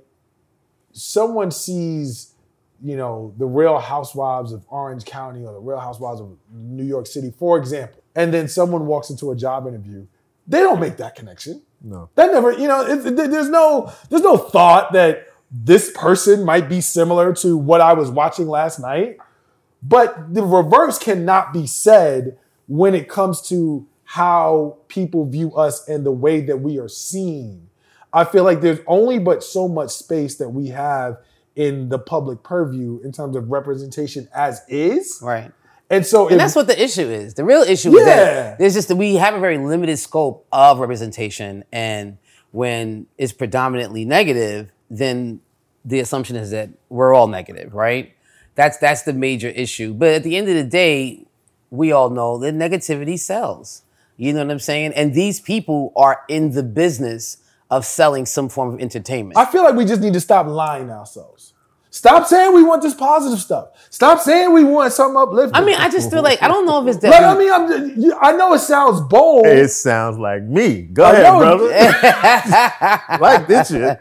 [0.91, 2.33] someone sees,
[2.81, 7.05] you know, the Real Housewives of Orange County or the Real Housewives of New York
[7.07, 10.05] City, for example, and then someone walks into a job interview,
[10.49, 11.61] they don't make that connection.
[11.81, 12.09] No.
[12.15, 16.67] That never, you know, it, it- there's no, there's no thought that this person might
[16.67, 19.17] be similar to what I was watching last night.
[19.81, 26.05] But the reverse cannot be said when it comes to how people view us and
[26.05, 27.69] the way that we are seen.
[28.11, 31.17] I feel like there's only but so much space that we have
[31.55, 35.19] in the public purview in terms of representation as is.
[35.21, 35.51] Right.
[35.89, 37.33] And so if, And that's what the issue is.
[37.33, 40.79] The real issue is that there's just that we have a very limited scope of
[40.79, 42.17] representation, and
[42.51, 45.41] when it's predominantly negative, then
[45.83, 48.13] the assumption is that we're all negative, right?
[48.55, 49.93] That's that's the major issue.
[49.93, 51.25] But at the end of the day,
[51.69, 53.83] we all know that negativity sells.
[54.17, 54.93] You know what I'm saying?
[54.95, 57.37] And these people are in the business
[57.69, 59.37] of selling some form of entertainment.
[59.37, 61.53] I feel like we just need to stop lying to ourselves.
[61.91, 63.69] Stop saying we want this positive stuff.
[63.89, 65.55] Stop saying we want something uplifting.
[65.55, 67.09] I mean, I just feel like I don't know if it's that.
[67.09, 69.47] But, I mean, I'm I know it sounds bold.
[69.47, 70.83] It sounds like me.
[70.83, 71.39] Go I ahead, know.
[71.39, 73.19] brother.
[73.19, 73.99] like this shit.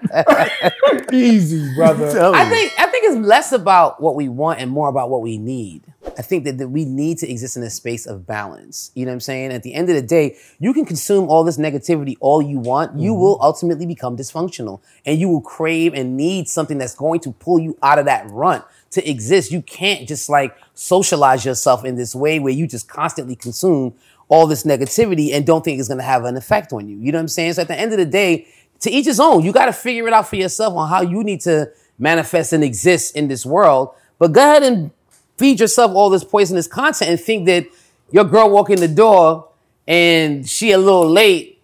[1.13, 2.07] Easy, brother.
[2.35, 5.39] I think I think it's less about what we want and more about what we
[5.39, 5.83] need.
[6.17, 8.91] I think that, that we need to exist in a space of balance.
[8.95, 9.53] You know what I'm saying?
[9.53, 12.99] At the end of the day, you can consume all this negativity all you want.
[12.99, 13.21] You mm-hmm.
[13.21, 17.59] will ultimately become dysfunctional and you will crave and need something that's going to pull
[17.59, 19.53] you out of that rut to exist.
[19.53, 23.95] You can't just like socialize yourself in this way where you just constantly consume
[24.29, 26.97] all this negativity and don't think it's going to have an effect on you.
[26.99, 27.55] You know what I'm saying?
[27.55, 28.47] So at the end of the day,
[28.81, 29.45] to each his own.
[29.45, 32.63] You got to figure it out for yourself on how you need to manifest and
[32.63, 33.91] exist in this world.
[34.19, 34.91] But go ahead and
[35.39, 37.67] feed yourself all this poisonous content and think that
[38.11, 39.49] your girl walk in the door
[39.87, 41.55] and she a little late.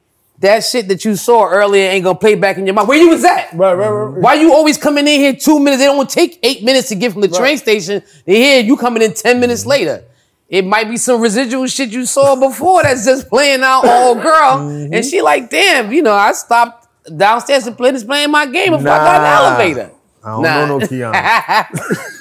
[0.41, 2.89] That shit that you saw earlier ain't gonna play back in your mind.
[2.89, 3.53] Where you was at?
[3.55, 4.21] Right, right, right.
[4.21, 5.83] Why you always coming in here two minutes?
[5.83, 8.61] It don't take eight minutes to get from the train station to here.
[8.61, 9.71] You coming in 10 minutes mm-hmm.
[9.71, 10.05] later.
[10.49, 14.69] It might be some residual shit you saw before that's just playing out, old girl.
[14.69, 15.09] And mm-hmm.
[15.09, 18.89] she like, damn, you know, I stopped downstairs to play this playing my game before
[18.89, 19.95] I got in the elevator.
[20.23, 20.67] I don't Nah.
[20.67, 22.21] know no Keanu.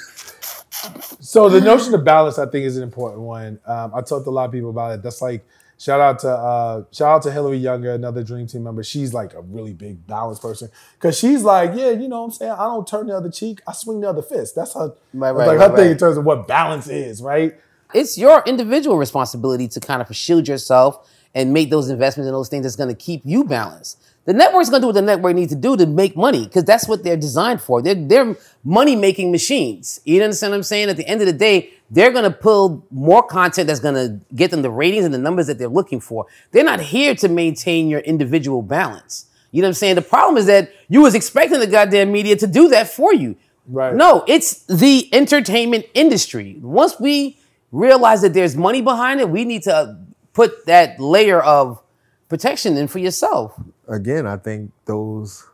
[1.34, 3.58] So the notion of balance, I think, is an important one.
[3.66, 5.02] Um, I talked to a lot of people about it.
[5.02, 5.44] That's like
[5.78, 8.84] shout out to uh, shout out to Hillary Younger, another Dream Team member.
[8.84, 12.30] She's like a really big balance person because she's like, yeah, you know what I'm
[12.30, 12.52] saying.
[12.52, 13.60] I don't turn the other cheek.
[13.66, 14.54] I swing the other fist.
[14.54, 14.94] That's her.
[15.12, 17.58] Right, right, like right, her thing in terms of what balance is, right?
[17.94, 22.48] it's your individual responsibility to kind of shield yourself and make those investments and those
[22.48, 24.00] things that's going to keep you balanced.
[24.26, 26.64] The network's going to do what the network needs to do to make money because
[26.64, 27.82] that's what they're designed for.
[27.82, 30.00] They're, they're money making machines.
[30.04, 30.88] You understand what I'm saying?
[30.88, 34.20] At the end of the day, they're going to pull more content that's going to
[34.34, 36.26] get them the ratings and the numbers that they're looking for.
[36.52, 39.26] They're not here to maintain your individual balance.
[39.50, 39.94] You know what I'm saying?
[39.96, 43.36] The problem is that you was expecting the goddamn media to do that for you.
[43.66, 43.94] Right.
[43.94, 46.56] No, it's the entertainment industry.
[46.60, 47.38] Once we
[47.72, 49.98] realize that there's money behind it, we need to
[50.32, 51.82] put that layer of
[52.28, 53.58] protection in for yourself.
[53.88, 55.46] Again, I think those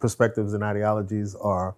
[0.00, 1.74] perspectives and ideologies are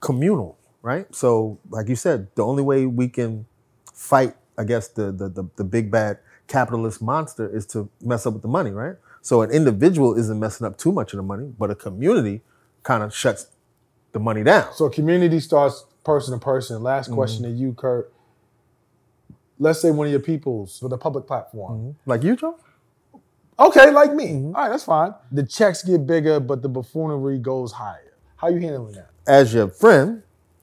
[0.00, 1.12] communal, right?
[1.14, 3.46] So, like you said, the only way we can
[3.92, 8.34] fight, I guess, the the the, the big bad capitalist monster is to mess up
[8.34, 8.96] with the money, right?
[9.22, 12.42] So, an individual isn't messing up too much of the money, but a community
[12.82, 13.48] kind of shuts
[14.16, 14.72] the money down.
[14.72, 16.82] So community starts person to person.
[16.82, 17.16] Last mm-hmm.
[17.16, 18.10] question to you, Curt.
[19.58, 21.72] Let's say one of your peoples with a public platform.
[21.72, 22.10] Mm-hmm.
[22.10, 22.58] like you, Joe?
[23.58, 24.26] Okay, like me.
[24.28, 24.56] Mm-hmm.
[24.56, 25.14] All right, that's fine.
[25.32, 28.12] The checks get bigger, but the buffoonery goes higher.
[28.36, 29.10] How you handling that?
[29.26, 30.22] As your friend,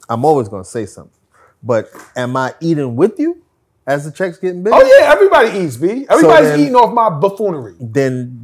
[0.10, 1.12] I'm always going to say something.
[1.64, 3.42] But am I eating with you
[3.88, 4.76] as the checks getting bigger?
[4.76, 6.06] Oh yeah, everybody eats, B.
[6.10, 7.76] Everybody's then- eating off my buffoonery.
[7.80, 8.40] then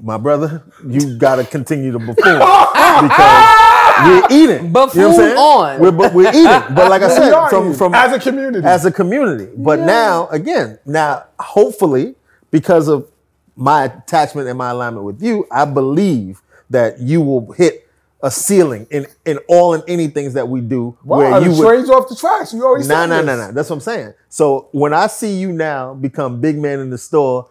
[0.00, 2.14] my brother, you gotta continue to buffoon
[3.08, 4.70] because we're eating.
[4.70, 5.36] Buffoon you know what I'm saying?
[5.38, 5.80] on.
[5.80, 8.64] We're, bu- we're eating, but like I said, from from as a community.
[8.64, 9.50] as a community.
[9.56, 12.14] But now, again, now hopefully,
[12.50, 13.08] because of
[13.56, 17.88] my attachment and my alignment with you, I believe that you will hit
[18.22, 21.60] a ceiling in in all and any things that we do wow, where you the
[21.60, 22.52] would trains off the tracks.
[22.52, 23.26] You already no, said no, this.
[23.26, 23.52] no, no.
[23.52, 24.14] That's what I'm saying.
[24.28, 27.48] So when I see you now become big man in the store,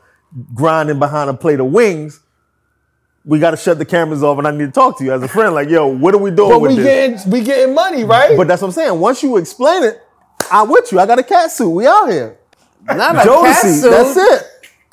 [0.53, 2.19] grinding behind a plate of wings,
[3.23, 5.21] we got to shut the cameras off, and I need to talk to you as
[5.23, 5.53] a friend.
[5.55, 7.23] Like, yo, what are we doing But with we this?
[7.23, 8.35] getting we getting money, right?
[8.37, 8.99] but that's what I'm saying.
[8.99, 10.01] Once you explain it,
[10.51, 10.99] I'm with you.
[10.99, 11.69] I got a cat suit.
[11.69, 12.37] We out here.
[12.85, 13.81] Not a cat Jodeci.
[13.81, 13.89] suit.
[13.89, 14.43] That's it.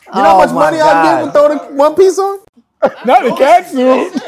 [0.06, 1.48] You know how Oh much my money I give God.
[1.48, 2.38] to throw the one piece on?
[3.06, 4.22] Not the cat suit.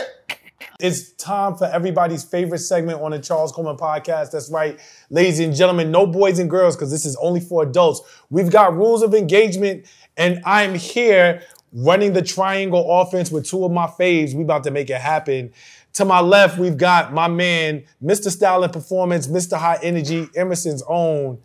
[0.80, 4.32] It's time for everybody's favorite segment on the Charles Coleman podcast.
[4.32, 8.02] That's right, ladies and gentlemen, no boys and girls, because this is only for adults.
[8.30, 13.72] We've got rules of engagement, and I'm here running the triangle offense with two of
[13.72, 14.34] my faves.
[14.34, 15.52] We about to make it happen.
[15.94, 18.28] To my left, we've got my man, Mr.
[18.30, 19.56] Style and Performance, Mr.
[19.56, 21.40] High Energy, Emerson's own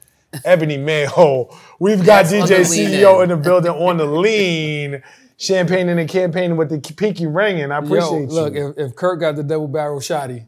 [0.46, 1.50] Ebony Mayo.
[1.80, 3.32] We've got Yes, DJ CEO in.
[3.32, 5.02] in the building on the lean,
[5.38, 7.72] champagning and campaigning with the pinky ringing.
[7.72, 8.70] I Yo, appreciate look, you.
[8.70, 10.46] if, if Curt got the double barrel shotty,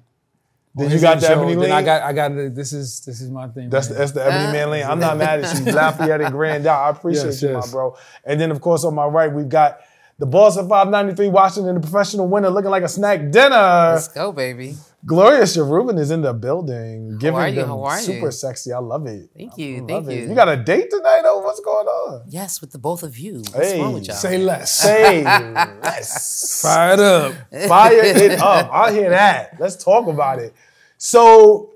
[0.75, 1.71] Then you got own the show, Ebony then Lean?
[1.71, 2.35] I got, I got.
[2.35, 3.69] the- This is, this is my thing.
[3.69, 4.85] That's the, that's the Ebony Man Lane.
[4.85, 5.65] I'm not mad at you.
[5.73, 6.79] Lafayette and Grand Out.
[6.83, 7.67] I appreciate Yes, you, yes.
[7.67, 7.97] my bro.
[8.23, 9.79] And then, of course, on my right, we've got
[10.19, 13.49] the boss of 593 Washington, the professional winner, looking like a snack dinner.
[13.95, 14.75] Let's go, baby.
[15.05, 17.55] Gloria Sharubin is in the building, giving are you?
[17.55, 18.31] them How are super you?
[18.31, 18.71] sexy.
[18.71, 19.29] I love it.
[19.35, 19.75] Thank you.
[19.75, 20.15] I Thank love it.
[20.15, 20.29] you.
[20.29, 21.39] You got a date tonight, though?
[21.39, 22.23] What's going on?
[22.29, 23.37] yes, with the both of you.
[23.37, 24.15] What's Hey, wrong with y'all?
[24.15, 24.71] Say less.
[24.77, 26.61] Say less.
[26.61, 27.33] Fired up.
[27.67, 28.69] Fire it up.
[28.71, 29.59] I hear that.
[29.59, 30.53] Let's talk about it.
[30.97, 31.73] So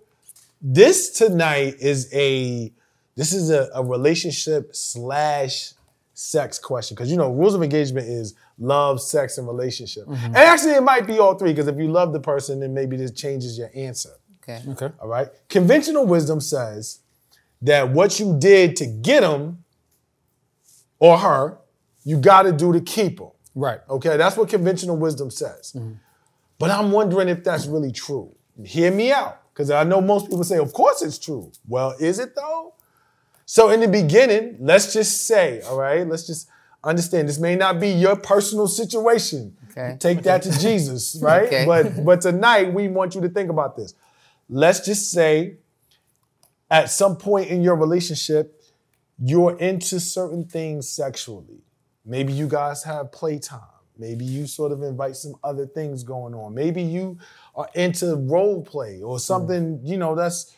[0.62, 2.72] this tonight is a
[3.16, 5.72] this is a, a relationship slash
[6.14, 10.06] sex question because you know rules of engagement is love, sex, and relationship.
[10.06, 10.26] Mm-hmm.
[10.26, 12.98] And actually, it might be all three because if you love the person, then maybe
[12.98, 14.12] this changes your answer.
[14.44, 14.62] Okay.
[14.70, 14.90] Okay.
[15.02, 15.28] All right.
[15.50, 17.00] Conventional wisdom says
[17.62, 19.64] that what you did to get him
[21.00, 21.58] or her,
[22.04, 23.32] you got to do to keep them.
[23.56, 23.80] Right.
[23.90, 25.74] Okay, that's what conventional wisdom says.
[25.76, 25.94] Mm-hmm.
[26.60, 28.36] But I'm wondering if that's really true.
[28.64, 31.52] Hear me out, because I know most people say, of course it's true.
[31.68, 32.74] Well, is it though?
[33.46, 36.48] So in the beginning, let's just say, all right, let's just
[36.86, 39.58] understand this may not be your personal situation.
[39.72, 39.98] Okay.
[40.00, 41.44] Take that to Jesus, right?
[41.48, 41.66] Okay.
[41.66, 43.94] But but tonight we want you to think about this.
[44.50, 45.58] Let's just say
[46.70, 48.62] at some point in your relationship,
[49.20, 51.62] you're into certain things sexually.
[52.06, 53.60] Maybe you guys have playtime.
[53.98, 56.54] Maybe you sort of invite some other things going on.
[56.54, 57.18] Maybe you
[57.56, 60.54] are into role play or something, you know, that's,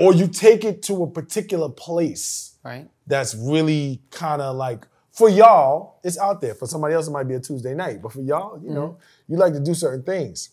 [0.00, 2.88] or you take it to a particular place Right.
[3.06, 4.86] that's really kind of like,
[5.20, 6.54] for y'all, it's out there.
[6.54, 8.00] For somebody else, it might be a Tuesday night.
[8.00, 9.32] But for y'all, you know, mm-hmm.
[9.32, 10.48] you like to do certain things.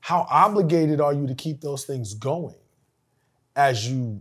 [0.00, 2.56] How obligated are you to keep those things going
[3.54, 4.20] as you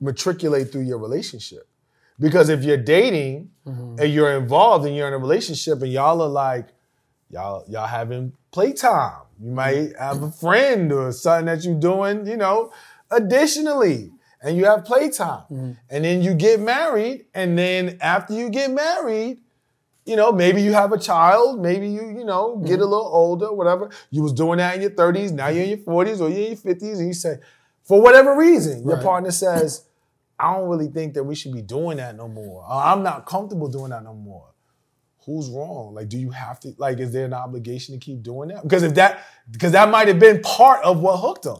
[0.00, 1.68] matriculate through your relationship?
[2.18, 4.00] Because if you're dating mm-hmm.
[4.00, 6.66] and you're involved and you're in a relationship and y'all are like,
[7.30, 9.22] y'all y'all having playtime.
[9.40, 10.02] You might mm-hmm.
[10.02, 12.72] have a friend or something that you're doing, you know,
[13.12, 14.10] additionally.
[14.40, 15.42] And you have playtime.
[15.50, 15.72] Mm-hmm.
[15.90, 17.26] And then you get married.
[17.34, 19.40] And then after you get married,
[20.08, 22.90] you know, maybe you have a child, maybe you, you know, get a mm-hmm.
[22.90, 23.90] little older, whatever.
[24.10, 26.56] You was doing that in your 30s, now you're in your 40s or you're in
[26.62, 27.36] your 50s, and you say,
[27.82, 29.04] for whatever reason, your Right.
[29.04, 29.84] partner says,
[30.38, 32.64] I don't really think that we should be doing that no more.
[32.66, 34.46] I'm not comfortable doing that no more.
[35.26, 35.92] Who's wrong?
[35.94, 38.62] Like, do you have to, like, is there an obligation to keep doing that?
[38.62, 41.58] Because if that, because that might have been part of what hooked them.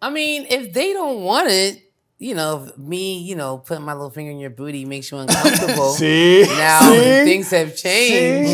[0.00, 1.82] I mean, if they don't want it,
[2.20, 5.90] you know, me, you know, putting my little finger in your booty makes you uncomfortable.
[5.92, 6.42] See?
[6.48, 6.98] Now See?
[7.24, 8.48] things have changed.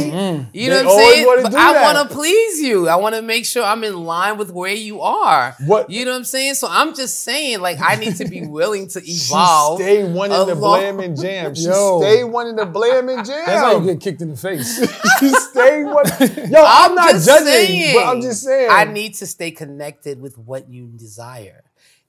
[0.52, 0.60] See?
[0.60, 1.26] You know They what I'm saying?
[1.26, 2.88] wanna But I want to please you.
[2.88, 5.56] I want to make sure I'm in line with where you are.
[5.64, 6.54] What- You know what I'm saying?
[6.56, 9.80] So I'm just saying, like, I need to be willing to She evolve.
[9.80, 11.54] stay wanting to along- blam and jam.
[11.54, 12.00] She Yo.
[12.02, 13.42] stay wanting to blam and jam.
[13.46, 14.78] That's how you get kicked in the face.
[15.20, 16.50] she stay wanting.
[16.52, 18.68] Yo, I'm, not judging, saying, but I'm just saying.
[18.70, 21.64] I need to stay connected with what you desire.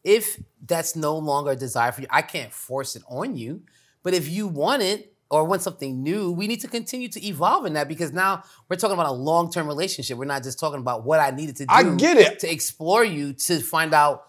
[0.05, 3.63] If that's no longer a desire for you, I can't force it on you.
[4.03, 7.65] But if you want it or want something new, we need to continue to evolve
[7.65, 10.17] in that because now we're talking about a long term relationship.
[10.17, 12.39] We're not just talking about what I needed to do I get it.
[12.39, 14.27] to explore you to find out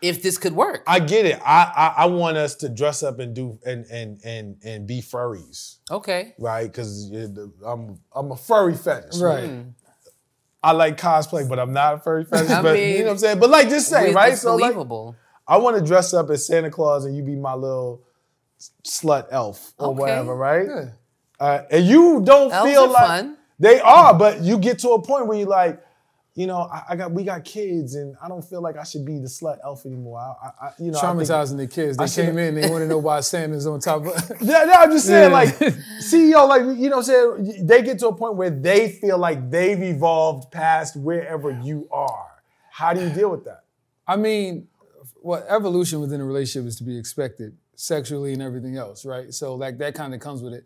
[0.00, 0.82] if this could work.
[0.86, 1.40] I get it.
[1.44, 5.02] I, I I want us to dress up and do and and and and be
[5.02, 6.34] furries, okay.
[6.38, 6.66] right?
[6.66, 7.10] Because
[7.66, 9.48] I'm I'm a furry fetish, right.
[9.48, 9.62] Hmm.
[10.62, 12.50] I like cosplay, but I'm not a furry fetish.
[12.50, 13.38] I but mean, you know what I'm saying.
[13.38, 14.36] But like, just say It's right.
[14.36, 14.74] So like.
[15.46, 18.02] I want to dress up as Santa Claus and you be my little
[18.84, 20.00] slut elf or Okay.
[20.00, 20.66] whatever, right?
[20.66, 20.84] Yeah.
[21.40, 23.36] Uh, and you don't Elves feel are like fun.
[23.58, 25.80] they are, but you get to a point where you're like,
[26.38, 29.04] you know, I, I got we got kids, and I don't feel like I should
[29.04, 30.20] be the slut elf anymore.
[30.20, 31.96] I, I, you know, Traumatizing the kids.
[31.96, 34.92] They came in, they want to know why Santa's on top of Yeah, yeah, I'm
[34.92, 35.36] just saying, Yeah.
[35.36, 35.48] like,
[36.00, 37.66] CEO, like, you know I'm saying?
[37.66, 42.28] They get to a point where they feel like they've evolved past wherever you are.
[42.70, 43.64] How do you deal with that?
[44.06, 44.68] I mean,
[45.20, 49.34] well, evolution within a relationship is to be expected, sexually and everything else, right?
[49.34, 50.64] So like that kind of comes with it.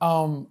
[0.00, 0.46] Um,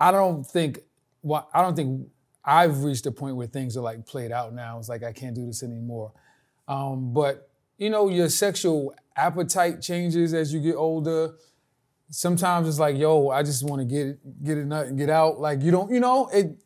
[0.00, 0.80] I don't think,
[1.22, 2.08] well, I don't think
[2.44, 4.78] I've reached a point where things are like played out now.
[4.78, 6.12] It's like I can't do this anymore.
[6.68, 11.34] Um, but you know, your sexual appetite changes as you get older.
[12.10, 15.08] Sometimes it's like, yo, I just want to get it, get it nut and get
[15.08, 15.40] out.
[15.40, 16.58] Like you don't, you know, it.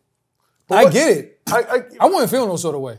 [0.71, 1.41] I what- get it.
[1.49, 2.99] I, I, I wouldn't feel no sort of way.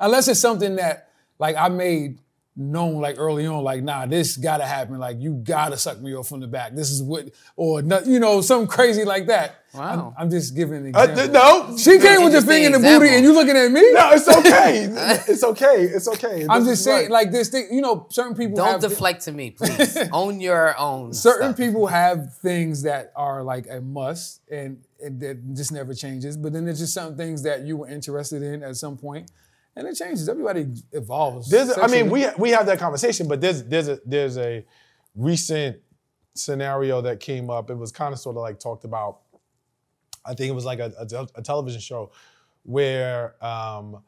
[0.00, 2.20] Unless it's something that like I made
[2.56, 4.98] known like early on, like, nah, this gotta happen.
[4.98, 6.74] Like you gotta suck me off from the back.
[6.74, 9.60] This is what or you know, something crazy like that.
[9.74, 10.14] Wow.
[10.16, 11.16] I'm, I'm just giving an uh, example.
[11.16, 13.72] th- no, She came with the Interesting finger in the booty and you looking at
[13.72, 13.92] me?
[13.92, 14.84] no, it's okay.
[15.32, 15.82] it's okay.
[15.82, 16.46] It's okay.
[16.48, 17.10] I'm just saying, right.
[17.10, 19.96] like this thing, you know, certain people Don't have deflect to me, please.
[20.12, 21.12] Own your own.
[21.12, 21.56] certain stuff.
[21.56, 26.36] people have things that are like a must and, and that just never changes.
[26.36, 29.32] But then there's just some things that you were interested in at some point,
[29.76, 30.28] and it changes.
[30.28, 31.50] Everybody evolves.
[31.50, 34.64] There's, a- I mean, we we have that conversation, but there's there's a there's a
[35.14, 35.78] recent
[36.34, 37.70] scenario that came up.
[37.70, 39.20] It was kind of sort of like talked about.
[40.26, 42.10] I think it was like a, a, a television show
[42.62, 44.02] where um,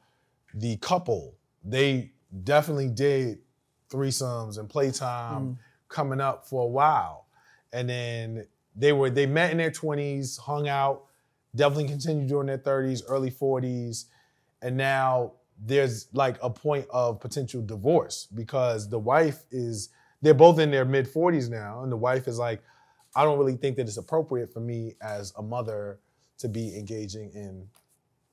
[0.54, 2.12] the couple they
[2.44, 3.38] definitely did
[3.90, 7.26] threesomes and playtime coming up for a while,
[7.72, 11.04] and then they were they met in their twenties, hung out,
[11.54, 14.06] definitely continued during their thirties, early forties,
[14.62, 15.32] and now
[15.64, 19.90] there's like a point of potential divorce because the wife is
[20.22, 22.62] they're both in their mid 40s now and the wife is like
[23.14, 25.98] i don't really think that it's appropriate for me as a mother
[26.38, 27.66] to be engaging in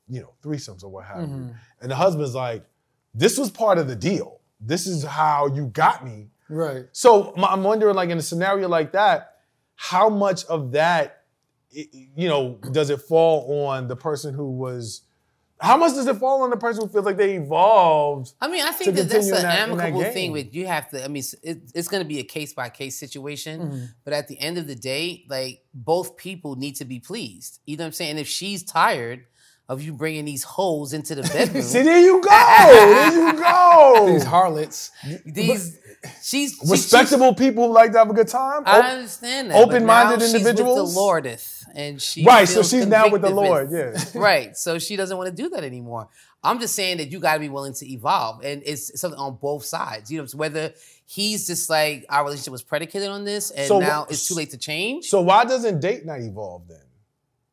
[0.09, 1.51] you know threesomes or what have you mm-hmm.
[1.81, 2.65] and the husband's like
[3.13, 6.85] this was part of the deal this is how you got me right.
[6.91, 9.33] so i'm wondering, like in a scenario like that,
[9.75, 11.23] how much of that,
[11.71, 15.01] you know, does it fall on the person who was?
[15.63, 18.33] How much does it fall on the person who feels like they evolved?
[18.41, 20.31] I mean, I think that that's continue an that- in that amicable thing.
[20.33, 21.03] With you have to.
[21.03, 23.61] I mean, it, it's going to be a case by case situation.
[23.61, 23.85] Mm-hmm.
[24.03, 27.59] But at the end of the day, like both people need to be pleased.
[27.65, 28.17] You know what I'm saying?
[28.17, 29.25] If she's tired
[29.69, 32.29] of you bringing these hoes into the bedroom, See, there you go.
[32.29, 34.05] there you go.
[34.11, 34.91] These harlots.
[35.25, 35.79] these
[36.21, 38.63] she's she- Respectable people who like to have a good time.
[38.65, 39.57] I understand that.
[39.65, 40.93] open-minded individuals?
[40.93, 42.47] with the Lordeth, and she right.
[42.47, 43.71] So she's now with the Lord.
[43.71, 43.93] Yeah.
[44.15, 44.55] right.
[44.55, 46.09] So she doesn't want to do that anymore.
[46.43, 49.37] I'm just saying that you got to be willing to evolve, and it's something on
[49.41, 50.11] both sides.
[50.11, 50.73] You know, whether
[51.05, 54.51] he's just like our relationship was predicated on this, and So now it's too late
[54.51, 55.05] to change.
[55.05, 56.79] So why doesn't date night evolve then?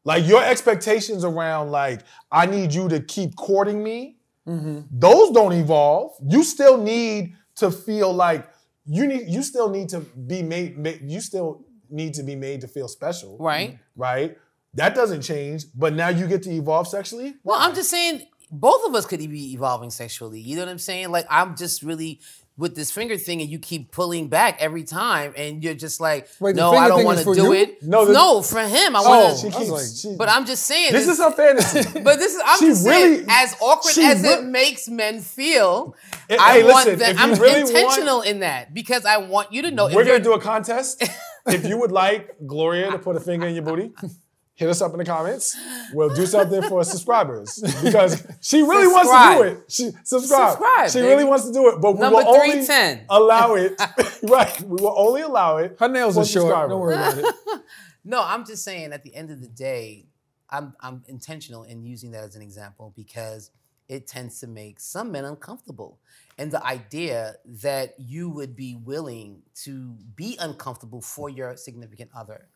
[0.05, 2.01] Like your expectations around like
[2.33, 4.81] I need you to keep courting me, mm-hmm.
[4.91, 6.17] those don't evolve.
[6.27, 8.49] You still need to feel like
[8.87, 12.61] you need you still need to be made, ma- you still need to be made
[12.63, 13.37] to feel special.
[13.39, 13.79] right.
[13.97, 14.37] Right?
[14.75, 17.35] That doesn't change, but now you get to evolve sexually?
[17.43, 20.41] Well, I'm just saying both of us could be evolving sexually.
[20.41, 21.11] You know what I'm saying?
[21.11, 22.21] Like I'm just really
[22.57, 26.29] with this finger thing, and you keep pulling back every time, and you're just like,
[26.41, 27.53] Wait, no, I don't want to do you?
[27.55, 27.83] it.
[27.83, 29.47] No, the- no, for him, I want to.
[29.57, 32.01] oh, like, she, but i'm just saying, This this- is a fantasy.
[32.05, 35.95] But this is I'm just really- saying, as awkward as re- it makes men feel,
[36.29, 39.53] Hey, I hey, want listen, you I'm really want- intentional in that because I want
[39.53, 39.89] you to know.
[39.93, 41.03] We're gonna do a contest.
[41.47, 43.91] if you would like Gloria to put a finger in your booty,
[44.61, 45.57] hit us up in the comments.
[45.95, 49.73] We'll do something for subscribers because she really wants to do it.
[49.73, 50.51] She subscribe.
[50.51, 51.09] Subscribe, she baby.
[51.09, 53.07] really wants to do it, but we Number will only 310.
[53.09, 53.81] allow it.
[54.23, 55.77] right, we will only allow it.
[55.81, 56.43] Her nails for are short.
[56.43, 56.71] subscribers.
[56.71, 57.63] Don't worry about it.
[58.05, 60.07] No, I'm just saying at the end of the day,
[60.51, 63.51] I'm I'm intentional in using that as an example because
[63.89, 65.99] it tends to make some men uncomfortable.
[66.37, 72.49] And the idea that you would be willing to be uncomfortable for your significant other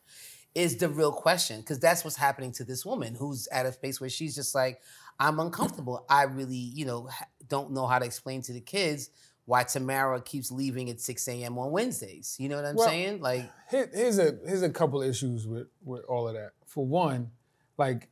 [0.55, 3.99] is the real question because that's what's happening to this woman who's at a space
[4.01, 4.81] where she's just like
[5.19, 6.05] I'm uncomfortable.
[6.09, 7.09] I really, you know,
[7.47, 9.09] don't know how to explain to the kids
[9.45, 11.57] why Tamara keeps leaving at 6 a.m.
[11.59, 12.35] on Wednesdays.
[12.39, 13.21] You know what I'm Well, saying?
[13.21, 16.51] Like, Here- here's a here's a couple issues with with all of that.
[16.65, 17.31] For one,
[17.77, 18.09] like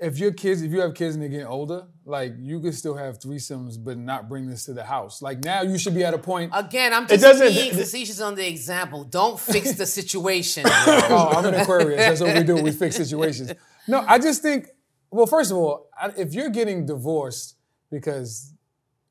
[0.00, 2.94] if your kids, if you have kids and they're getting older, like you could still
[2.94, 5.20] have threesomes, but not bring this to the house.
[5.20, 6.52] Like now, you should be at a point.
[6.54, 9.04] Again, I'm just doesn't- being th- facetious on the example.
[9.04, 10.64] Don't fix the situation.
[10.68, 11.98] oh, I'm an Aquarius.
[11.98, 12.56] That's what we do.
[12.62, 13.52] We fix situations.
[13.86, 14.68] No, I just think.
[15.10, 17.56] Well, first of all, if you're getting divorced
[17.90, 18.52] because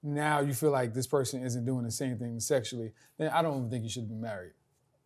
[0.03, 3.69] now you feel like this person isn't doing the same thing sexually, then I don't
[3.69, 4.51] think you should be married.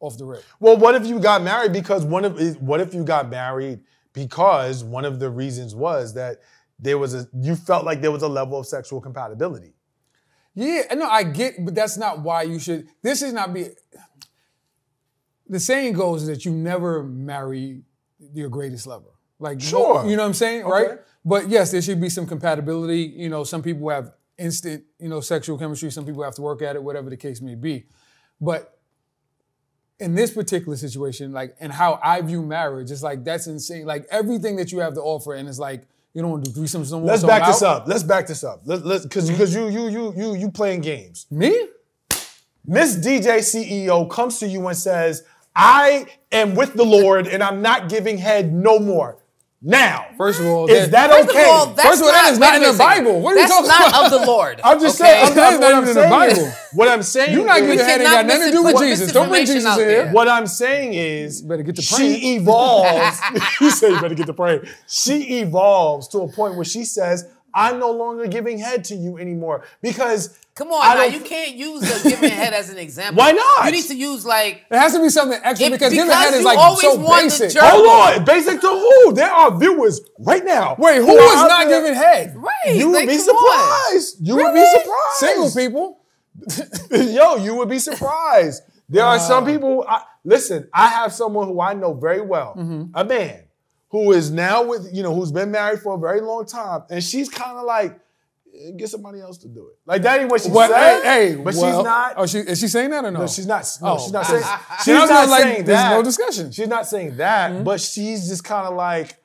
[0.01, 0.43] Off the rip.
[0.59, 3.81] Well, what if you got married because one of what if you got married
[4.13, 6.37] because one of the reasons was that
[6.79, 9.73] there was a you felt like there was a level of sexual compatibility.
[10.53, 12.87] Yeah, no, I get, but that's not why you should.
[13.01, 13.69] This is not be.
[15.47, 17.81] The saying goes that you never marry
[18.33, 19.09] your greatest lover.
[19.39, 20.05] Like, Sure.
[20.05, 20.71] you know what I'm saying, Okay.
[20.89, 20.99] right?
[21.25, 23.01] But yes, there should be some compatibility.
[23.01, 25.91] You know, some people have instant, you know, sexual chemistry.
[25.91, 27.85] Some people have to work at it, whatever the case may be.
[28.39, 28.79] But
[30.01, 33.85] in this particular situation, like, and how I view marriage, it's like that's insane.
[33.85, 35.83] Like everything that you have to offer, and it's like
[36.13, 37.07] you don't want to do threesomes no more.
[37.07, 37.87] Let's back this up.
[37.87, 38.61] Let's back this up.
[38.65, 39.71] Let's let's because because mm-hmm.
[39.71, 41.27] you you you you you playing games.
[41.29, 41.67] Me?
[42.65, 45.23] Miss DJ CEO comes to you and says,
[45.55, 49.20] "I am with the Lord and I'm not giving head no more."
[49.63, 51.43] Now, First of all, is that First okay?
[51.43, 52.77] of all, that's First of all, that not, is not in the.
[52.79, 53.21] Bible.
[53.21, 53.77] What are you talking about?
[53.77, 54.13] that's talking not about?
[54.13, 54.61] of the Lord.
[54.63, 55.09] I'm just okay?
[55.11, 55.27] saying.
[55.29, 56.09] I'm, That is not even in the saying.
[56.09, 56.53] Bible.
[56.73, 57.33] What I'm saying.
[57.33, 59.11] You're not is- giving We head ain't cannot got nothing to do with misinput Jesus.
[59.11, 60.03] Don't bring misinformation Jesus out in here.
[60.05, 60.13] there.
[60.13, 63.19] What I'm saying is, Better get to she evolves.
[63.61, 67.27] you say "You better get to praying." She evolves to a point where she says,
[67.53, 71.79] "I'm no longer giving head to you anymore because." Come on, now you can't use
[71.81, 73.21] the giving head as an example.
[73.23, 73.65] Why not?
[73.65, 76.25] You need to use like It has to be something extra It- because giving because
[76.25, 77.51] head is like always so want basic.
[77.53, 77.87] jerk- Hold
[78.19, 79.13] on, basic to who?
[79.13, 80.75] There are viewers right now.
[80.77, 82.35] Wait, who are was not there- giving head?
[82.35, 82.75] right.
[82.75, 83.89] You would be come on.
[83.89, 84.17] surprised.
[84.27, 85.17] You would be surprised.
[85.19, 85.97] Single people.
[86.91, 88.63] Yo, you would be surprised.
[88.89, 89.85] There are some people.
[89.87, 92.91] I, listen, I have someone who I know very well, mm-hmm.
[92.93, 93.43] a man
[93.89, 97.01] who is now with you know who's been married for a very long time, and
[97.03, 97.97] she's kind of like,
[98.77, 99.77] get somebody else to do it.
[99.85, 100.69] Like that ain't what she What?
[100.69, 101.03] said.
[101.03, 102.13] Hey, hey, but well- she's not.
[102.17, 103.21] Oh, she is she saying that or no?
[103.21, 103.65] No, she's not.
[103.81, 103.97] No, Oh.
[103.99, 104.43] she's not saying.
[104.43, 106.51] I She's not like, saying there's no discussion.
[106.51, 109.17] She's not saying that, but she's just kind of like.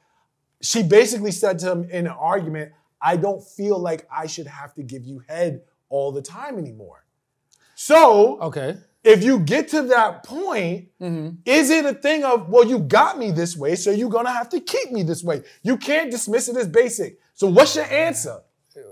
[0.63, 4.75] She basically said to him in an argument, "I don't feel like I should have
[4.75, 7.05] to give you head all the time anymore."
[7.75, 8.77] So, Okay.
[9.05, 11.37] if you get to that point, Mm-hmm.
[11.45, 14.49] is it a thing of, well, you got me this way, so you're gonna have
[14.51, 15.43] to keep me this way?
[15.63, 17.19] You can't dismiss it as basic.
[17.35, 18.41] So, what's your answer?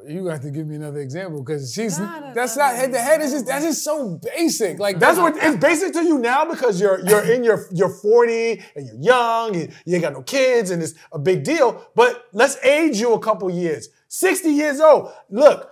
[0.07, 2.93] You have to give me another example because she's Nah, nah, that's nah, not head
[2.93, 3.20] to head.
[3.20, 4.78] Is just that's just so basic.
[4.78, 8.62] Like That's what it's basic to you now because you're you're in your you're 40
[8.76, 11.87] and you're young and you ain't got no kids and it's a big deal.
[11.95, 13.89] But let's age you a couple years.
[14.09, 15.11] 60 years old.
[15.28, 15.70] Look,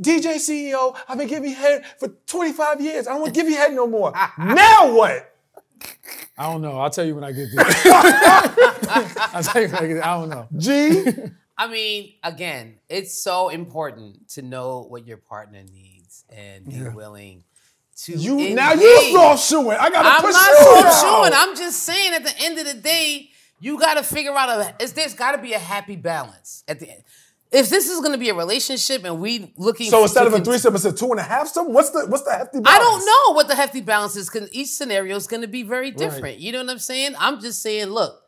[0.00, 3.06] DJ CEO, I've been giving you head for 25 years.
[3.06, 4.12] I don't want to give you head no more.
[4.38, 5.32] now what?
[6.38, 6.78] I don't know.
[6.78, 7.64] I'll tell you when I get there.
[9.32, 10.04] I'll tell you when I get there.
[10.04, 10.48] I don't know.
[10.56, 11.04] G?
[11.58, 17.44] I mean, again, it's so important to know what your partner needs and be willing
[18.02, 18.12] to.
[18.12, 19.76] You now you're soft shoeing.
[19.78, 21.02] I gotta I'm push not you so now.
[21.02, 21.32] showing.
[21.34, 22.12] I'm just saying.
[22.12, 23.30] At the end of the day,
[23.60, 24.74] you got to figure out a.
[24.82, 27.02] Is there's got to be a happy balance at the end.
[27.52, 30.40] If this is going to be a relationship and we looking So instead of a
[30.40, 31.72] threesome, it's a two and a half some?
[31.72, 32.68] What's the what's the hefty balance?
[32.76, 35.62] I don't know what the hefty balance is because each scenario is going to be
[35.62, 36.38] very different.
[36.38, 37.14] You know what I'm saying?
[37.18, 38.20] I'm just saying, look,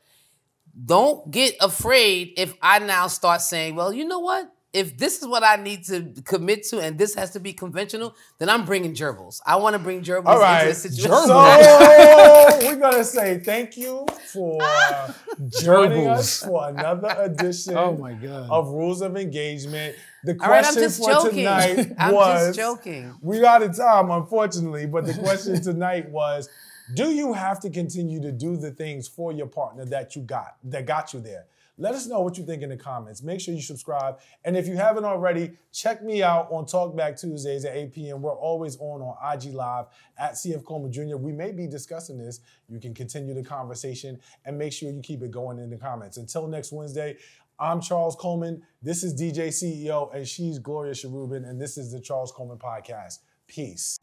[0.84, 4.52] don't get afraid if I now start saying, well, you know what?
[4.72, 8.14] If this is what I need to commit to and this has to be conventional,
[8.38, 9.40] then I'm bringing gerbils.
[9.46, 10.60] I want to bring gerbils All right.
[10.60, 11.26] into a situation.
[11.26, 14.60] So we're gonna say thank you for
[15.48, 16.46] joining us Gerbils.
[16.46, 18.50] for another edition Oh my god.
[18.50, 19.96] of Rules of Engagement.
[20.24, 21.30] The right, I'm question just for joking.
[21.38, 23.14] tonight I'm was just joking.
[23.22, 26.48] we out of time, unfortunately, but the question tonight was
[26.94, 30.56] Do you have to continue to do the things for your partner that you got,
[30.64, 31.46] that got you there?
[31.80, 33.22] Let us know what you think in the comments.
[33.22, 34.18] Make sure you subscribe.
[34.44, 38.22] And if you haven't already, check me out on Talkback Tuesdays at 8 p.m.
[38.22, 39.84] We're always on on IG Live
[40.18, 41.16] at CF Coleman Jr.
[41.16, 42.40] We may be discussing this.
[42.68, 46.16] You can continue the conversation and make sure you keep it going in the comments.
[46.16, 47.16] Until next Wednesday,
[47.60, 48.62] I'm Charles Coleman.
[48.82, 53.18] This is DJ CEO, and she's Gloria Sharubin, and this is the Charles Coleman Podcast.
[53.46, 53.98] Peace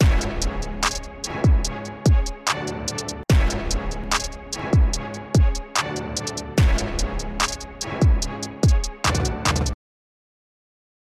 [2.66, 2.95] you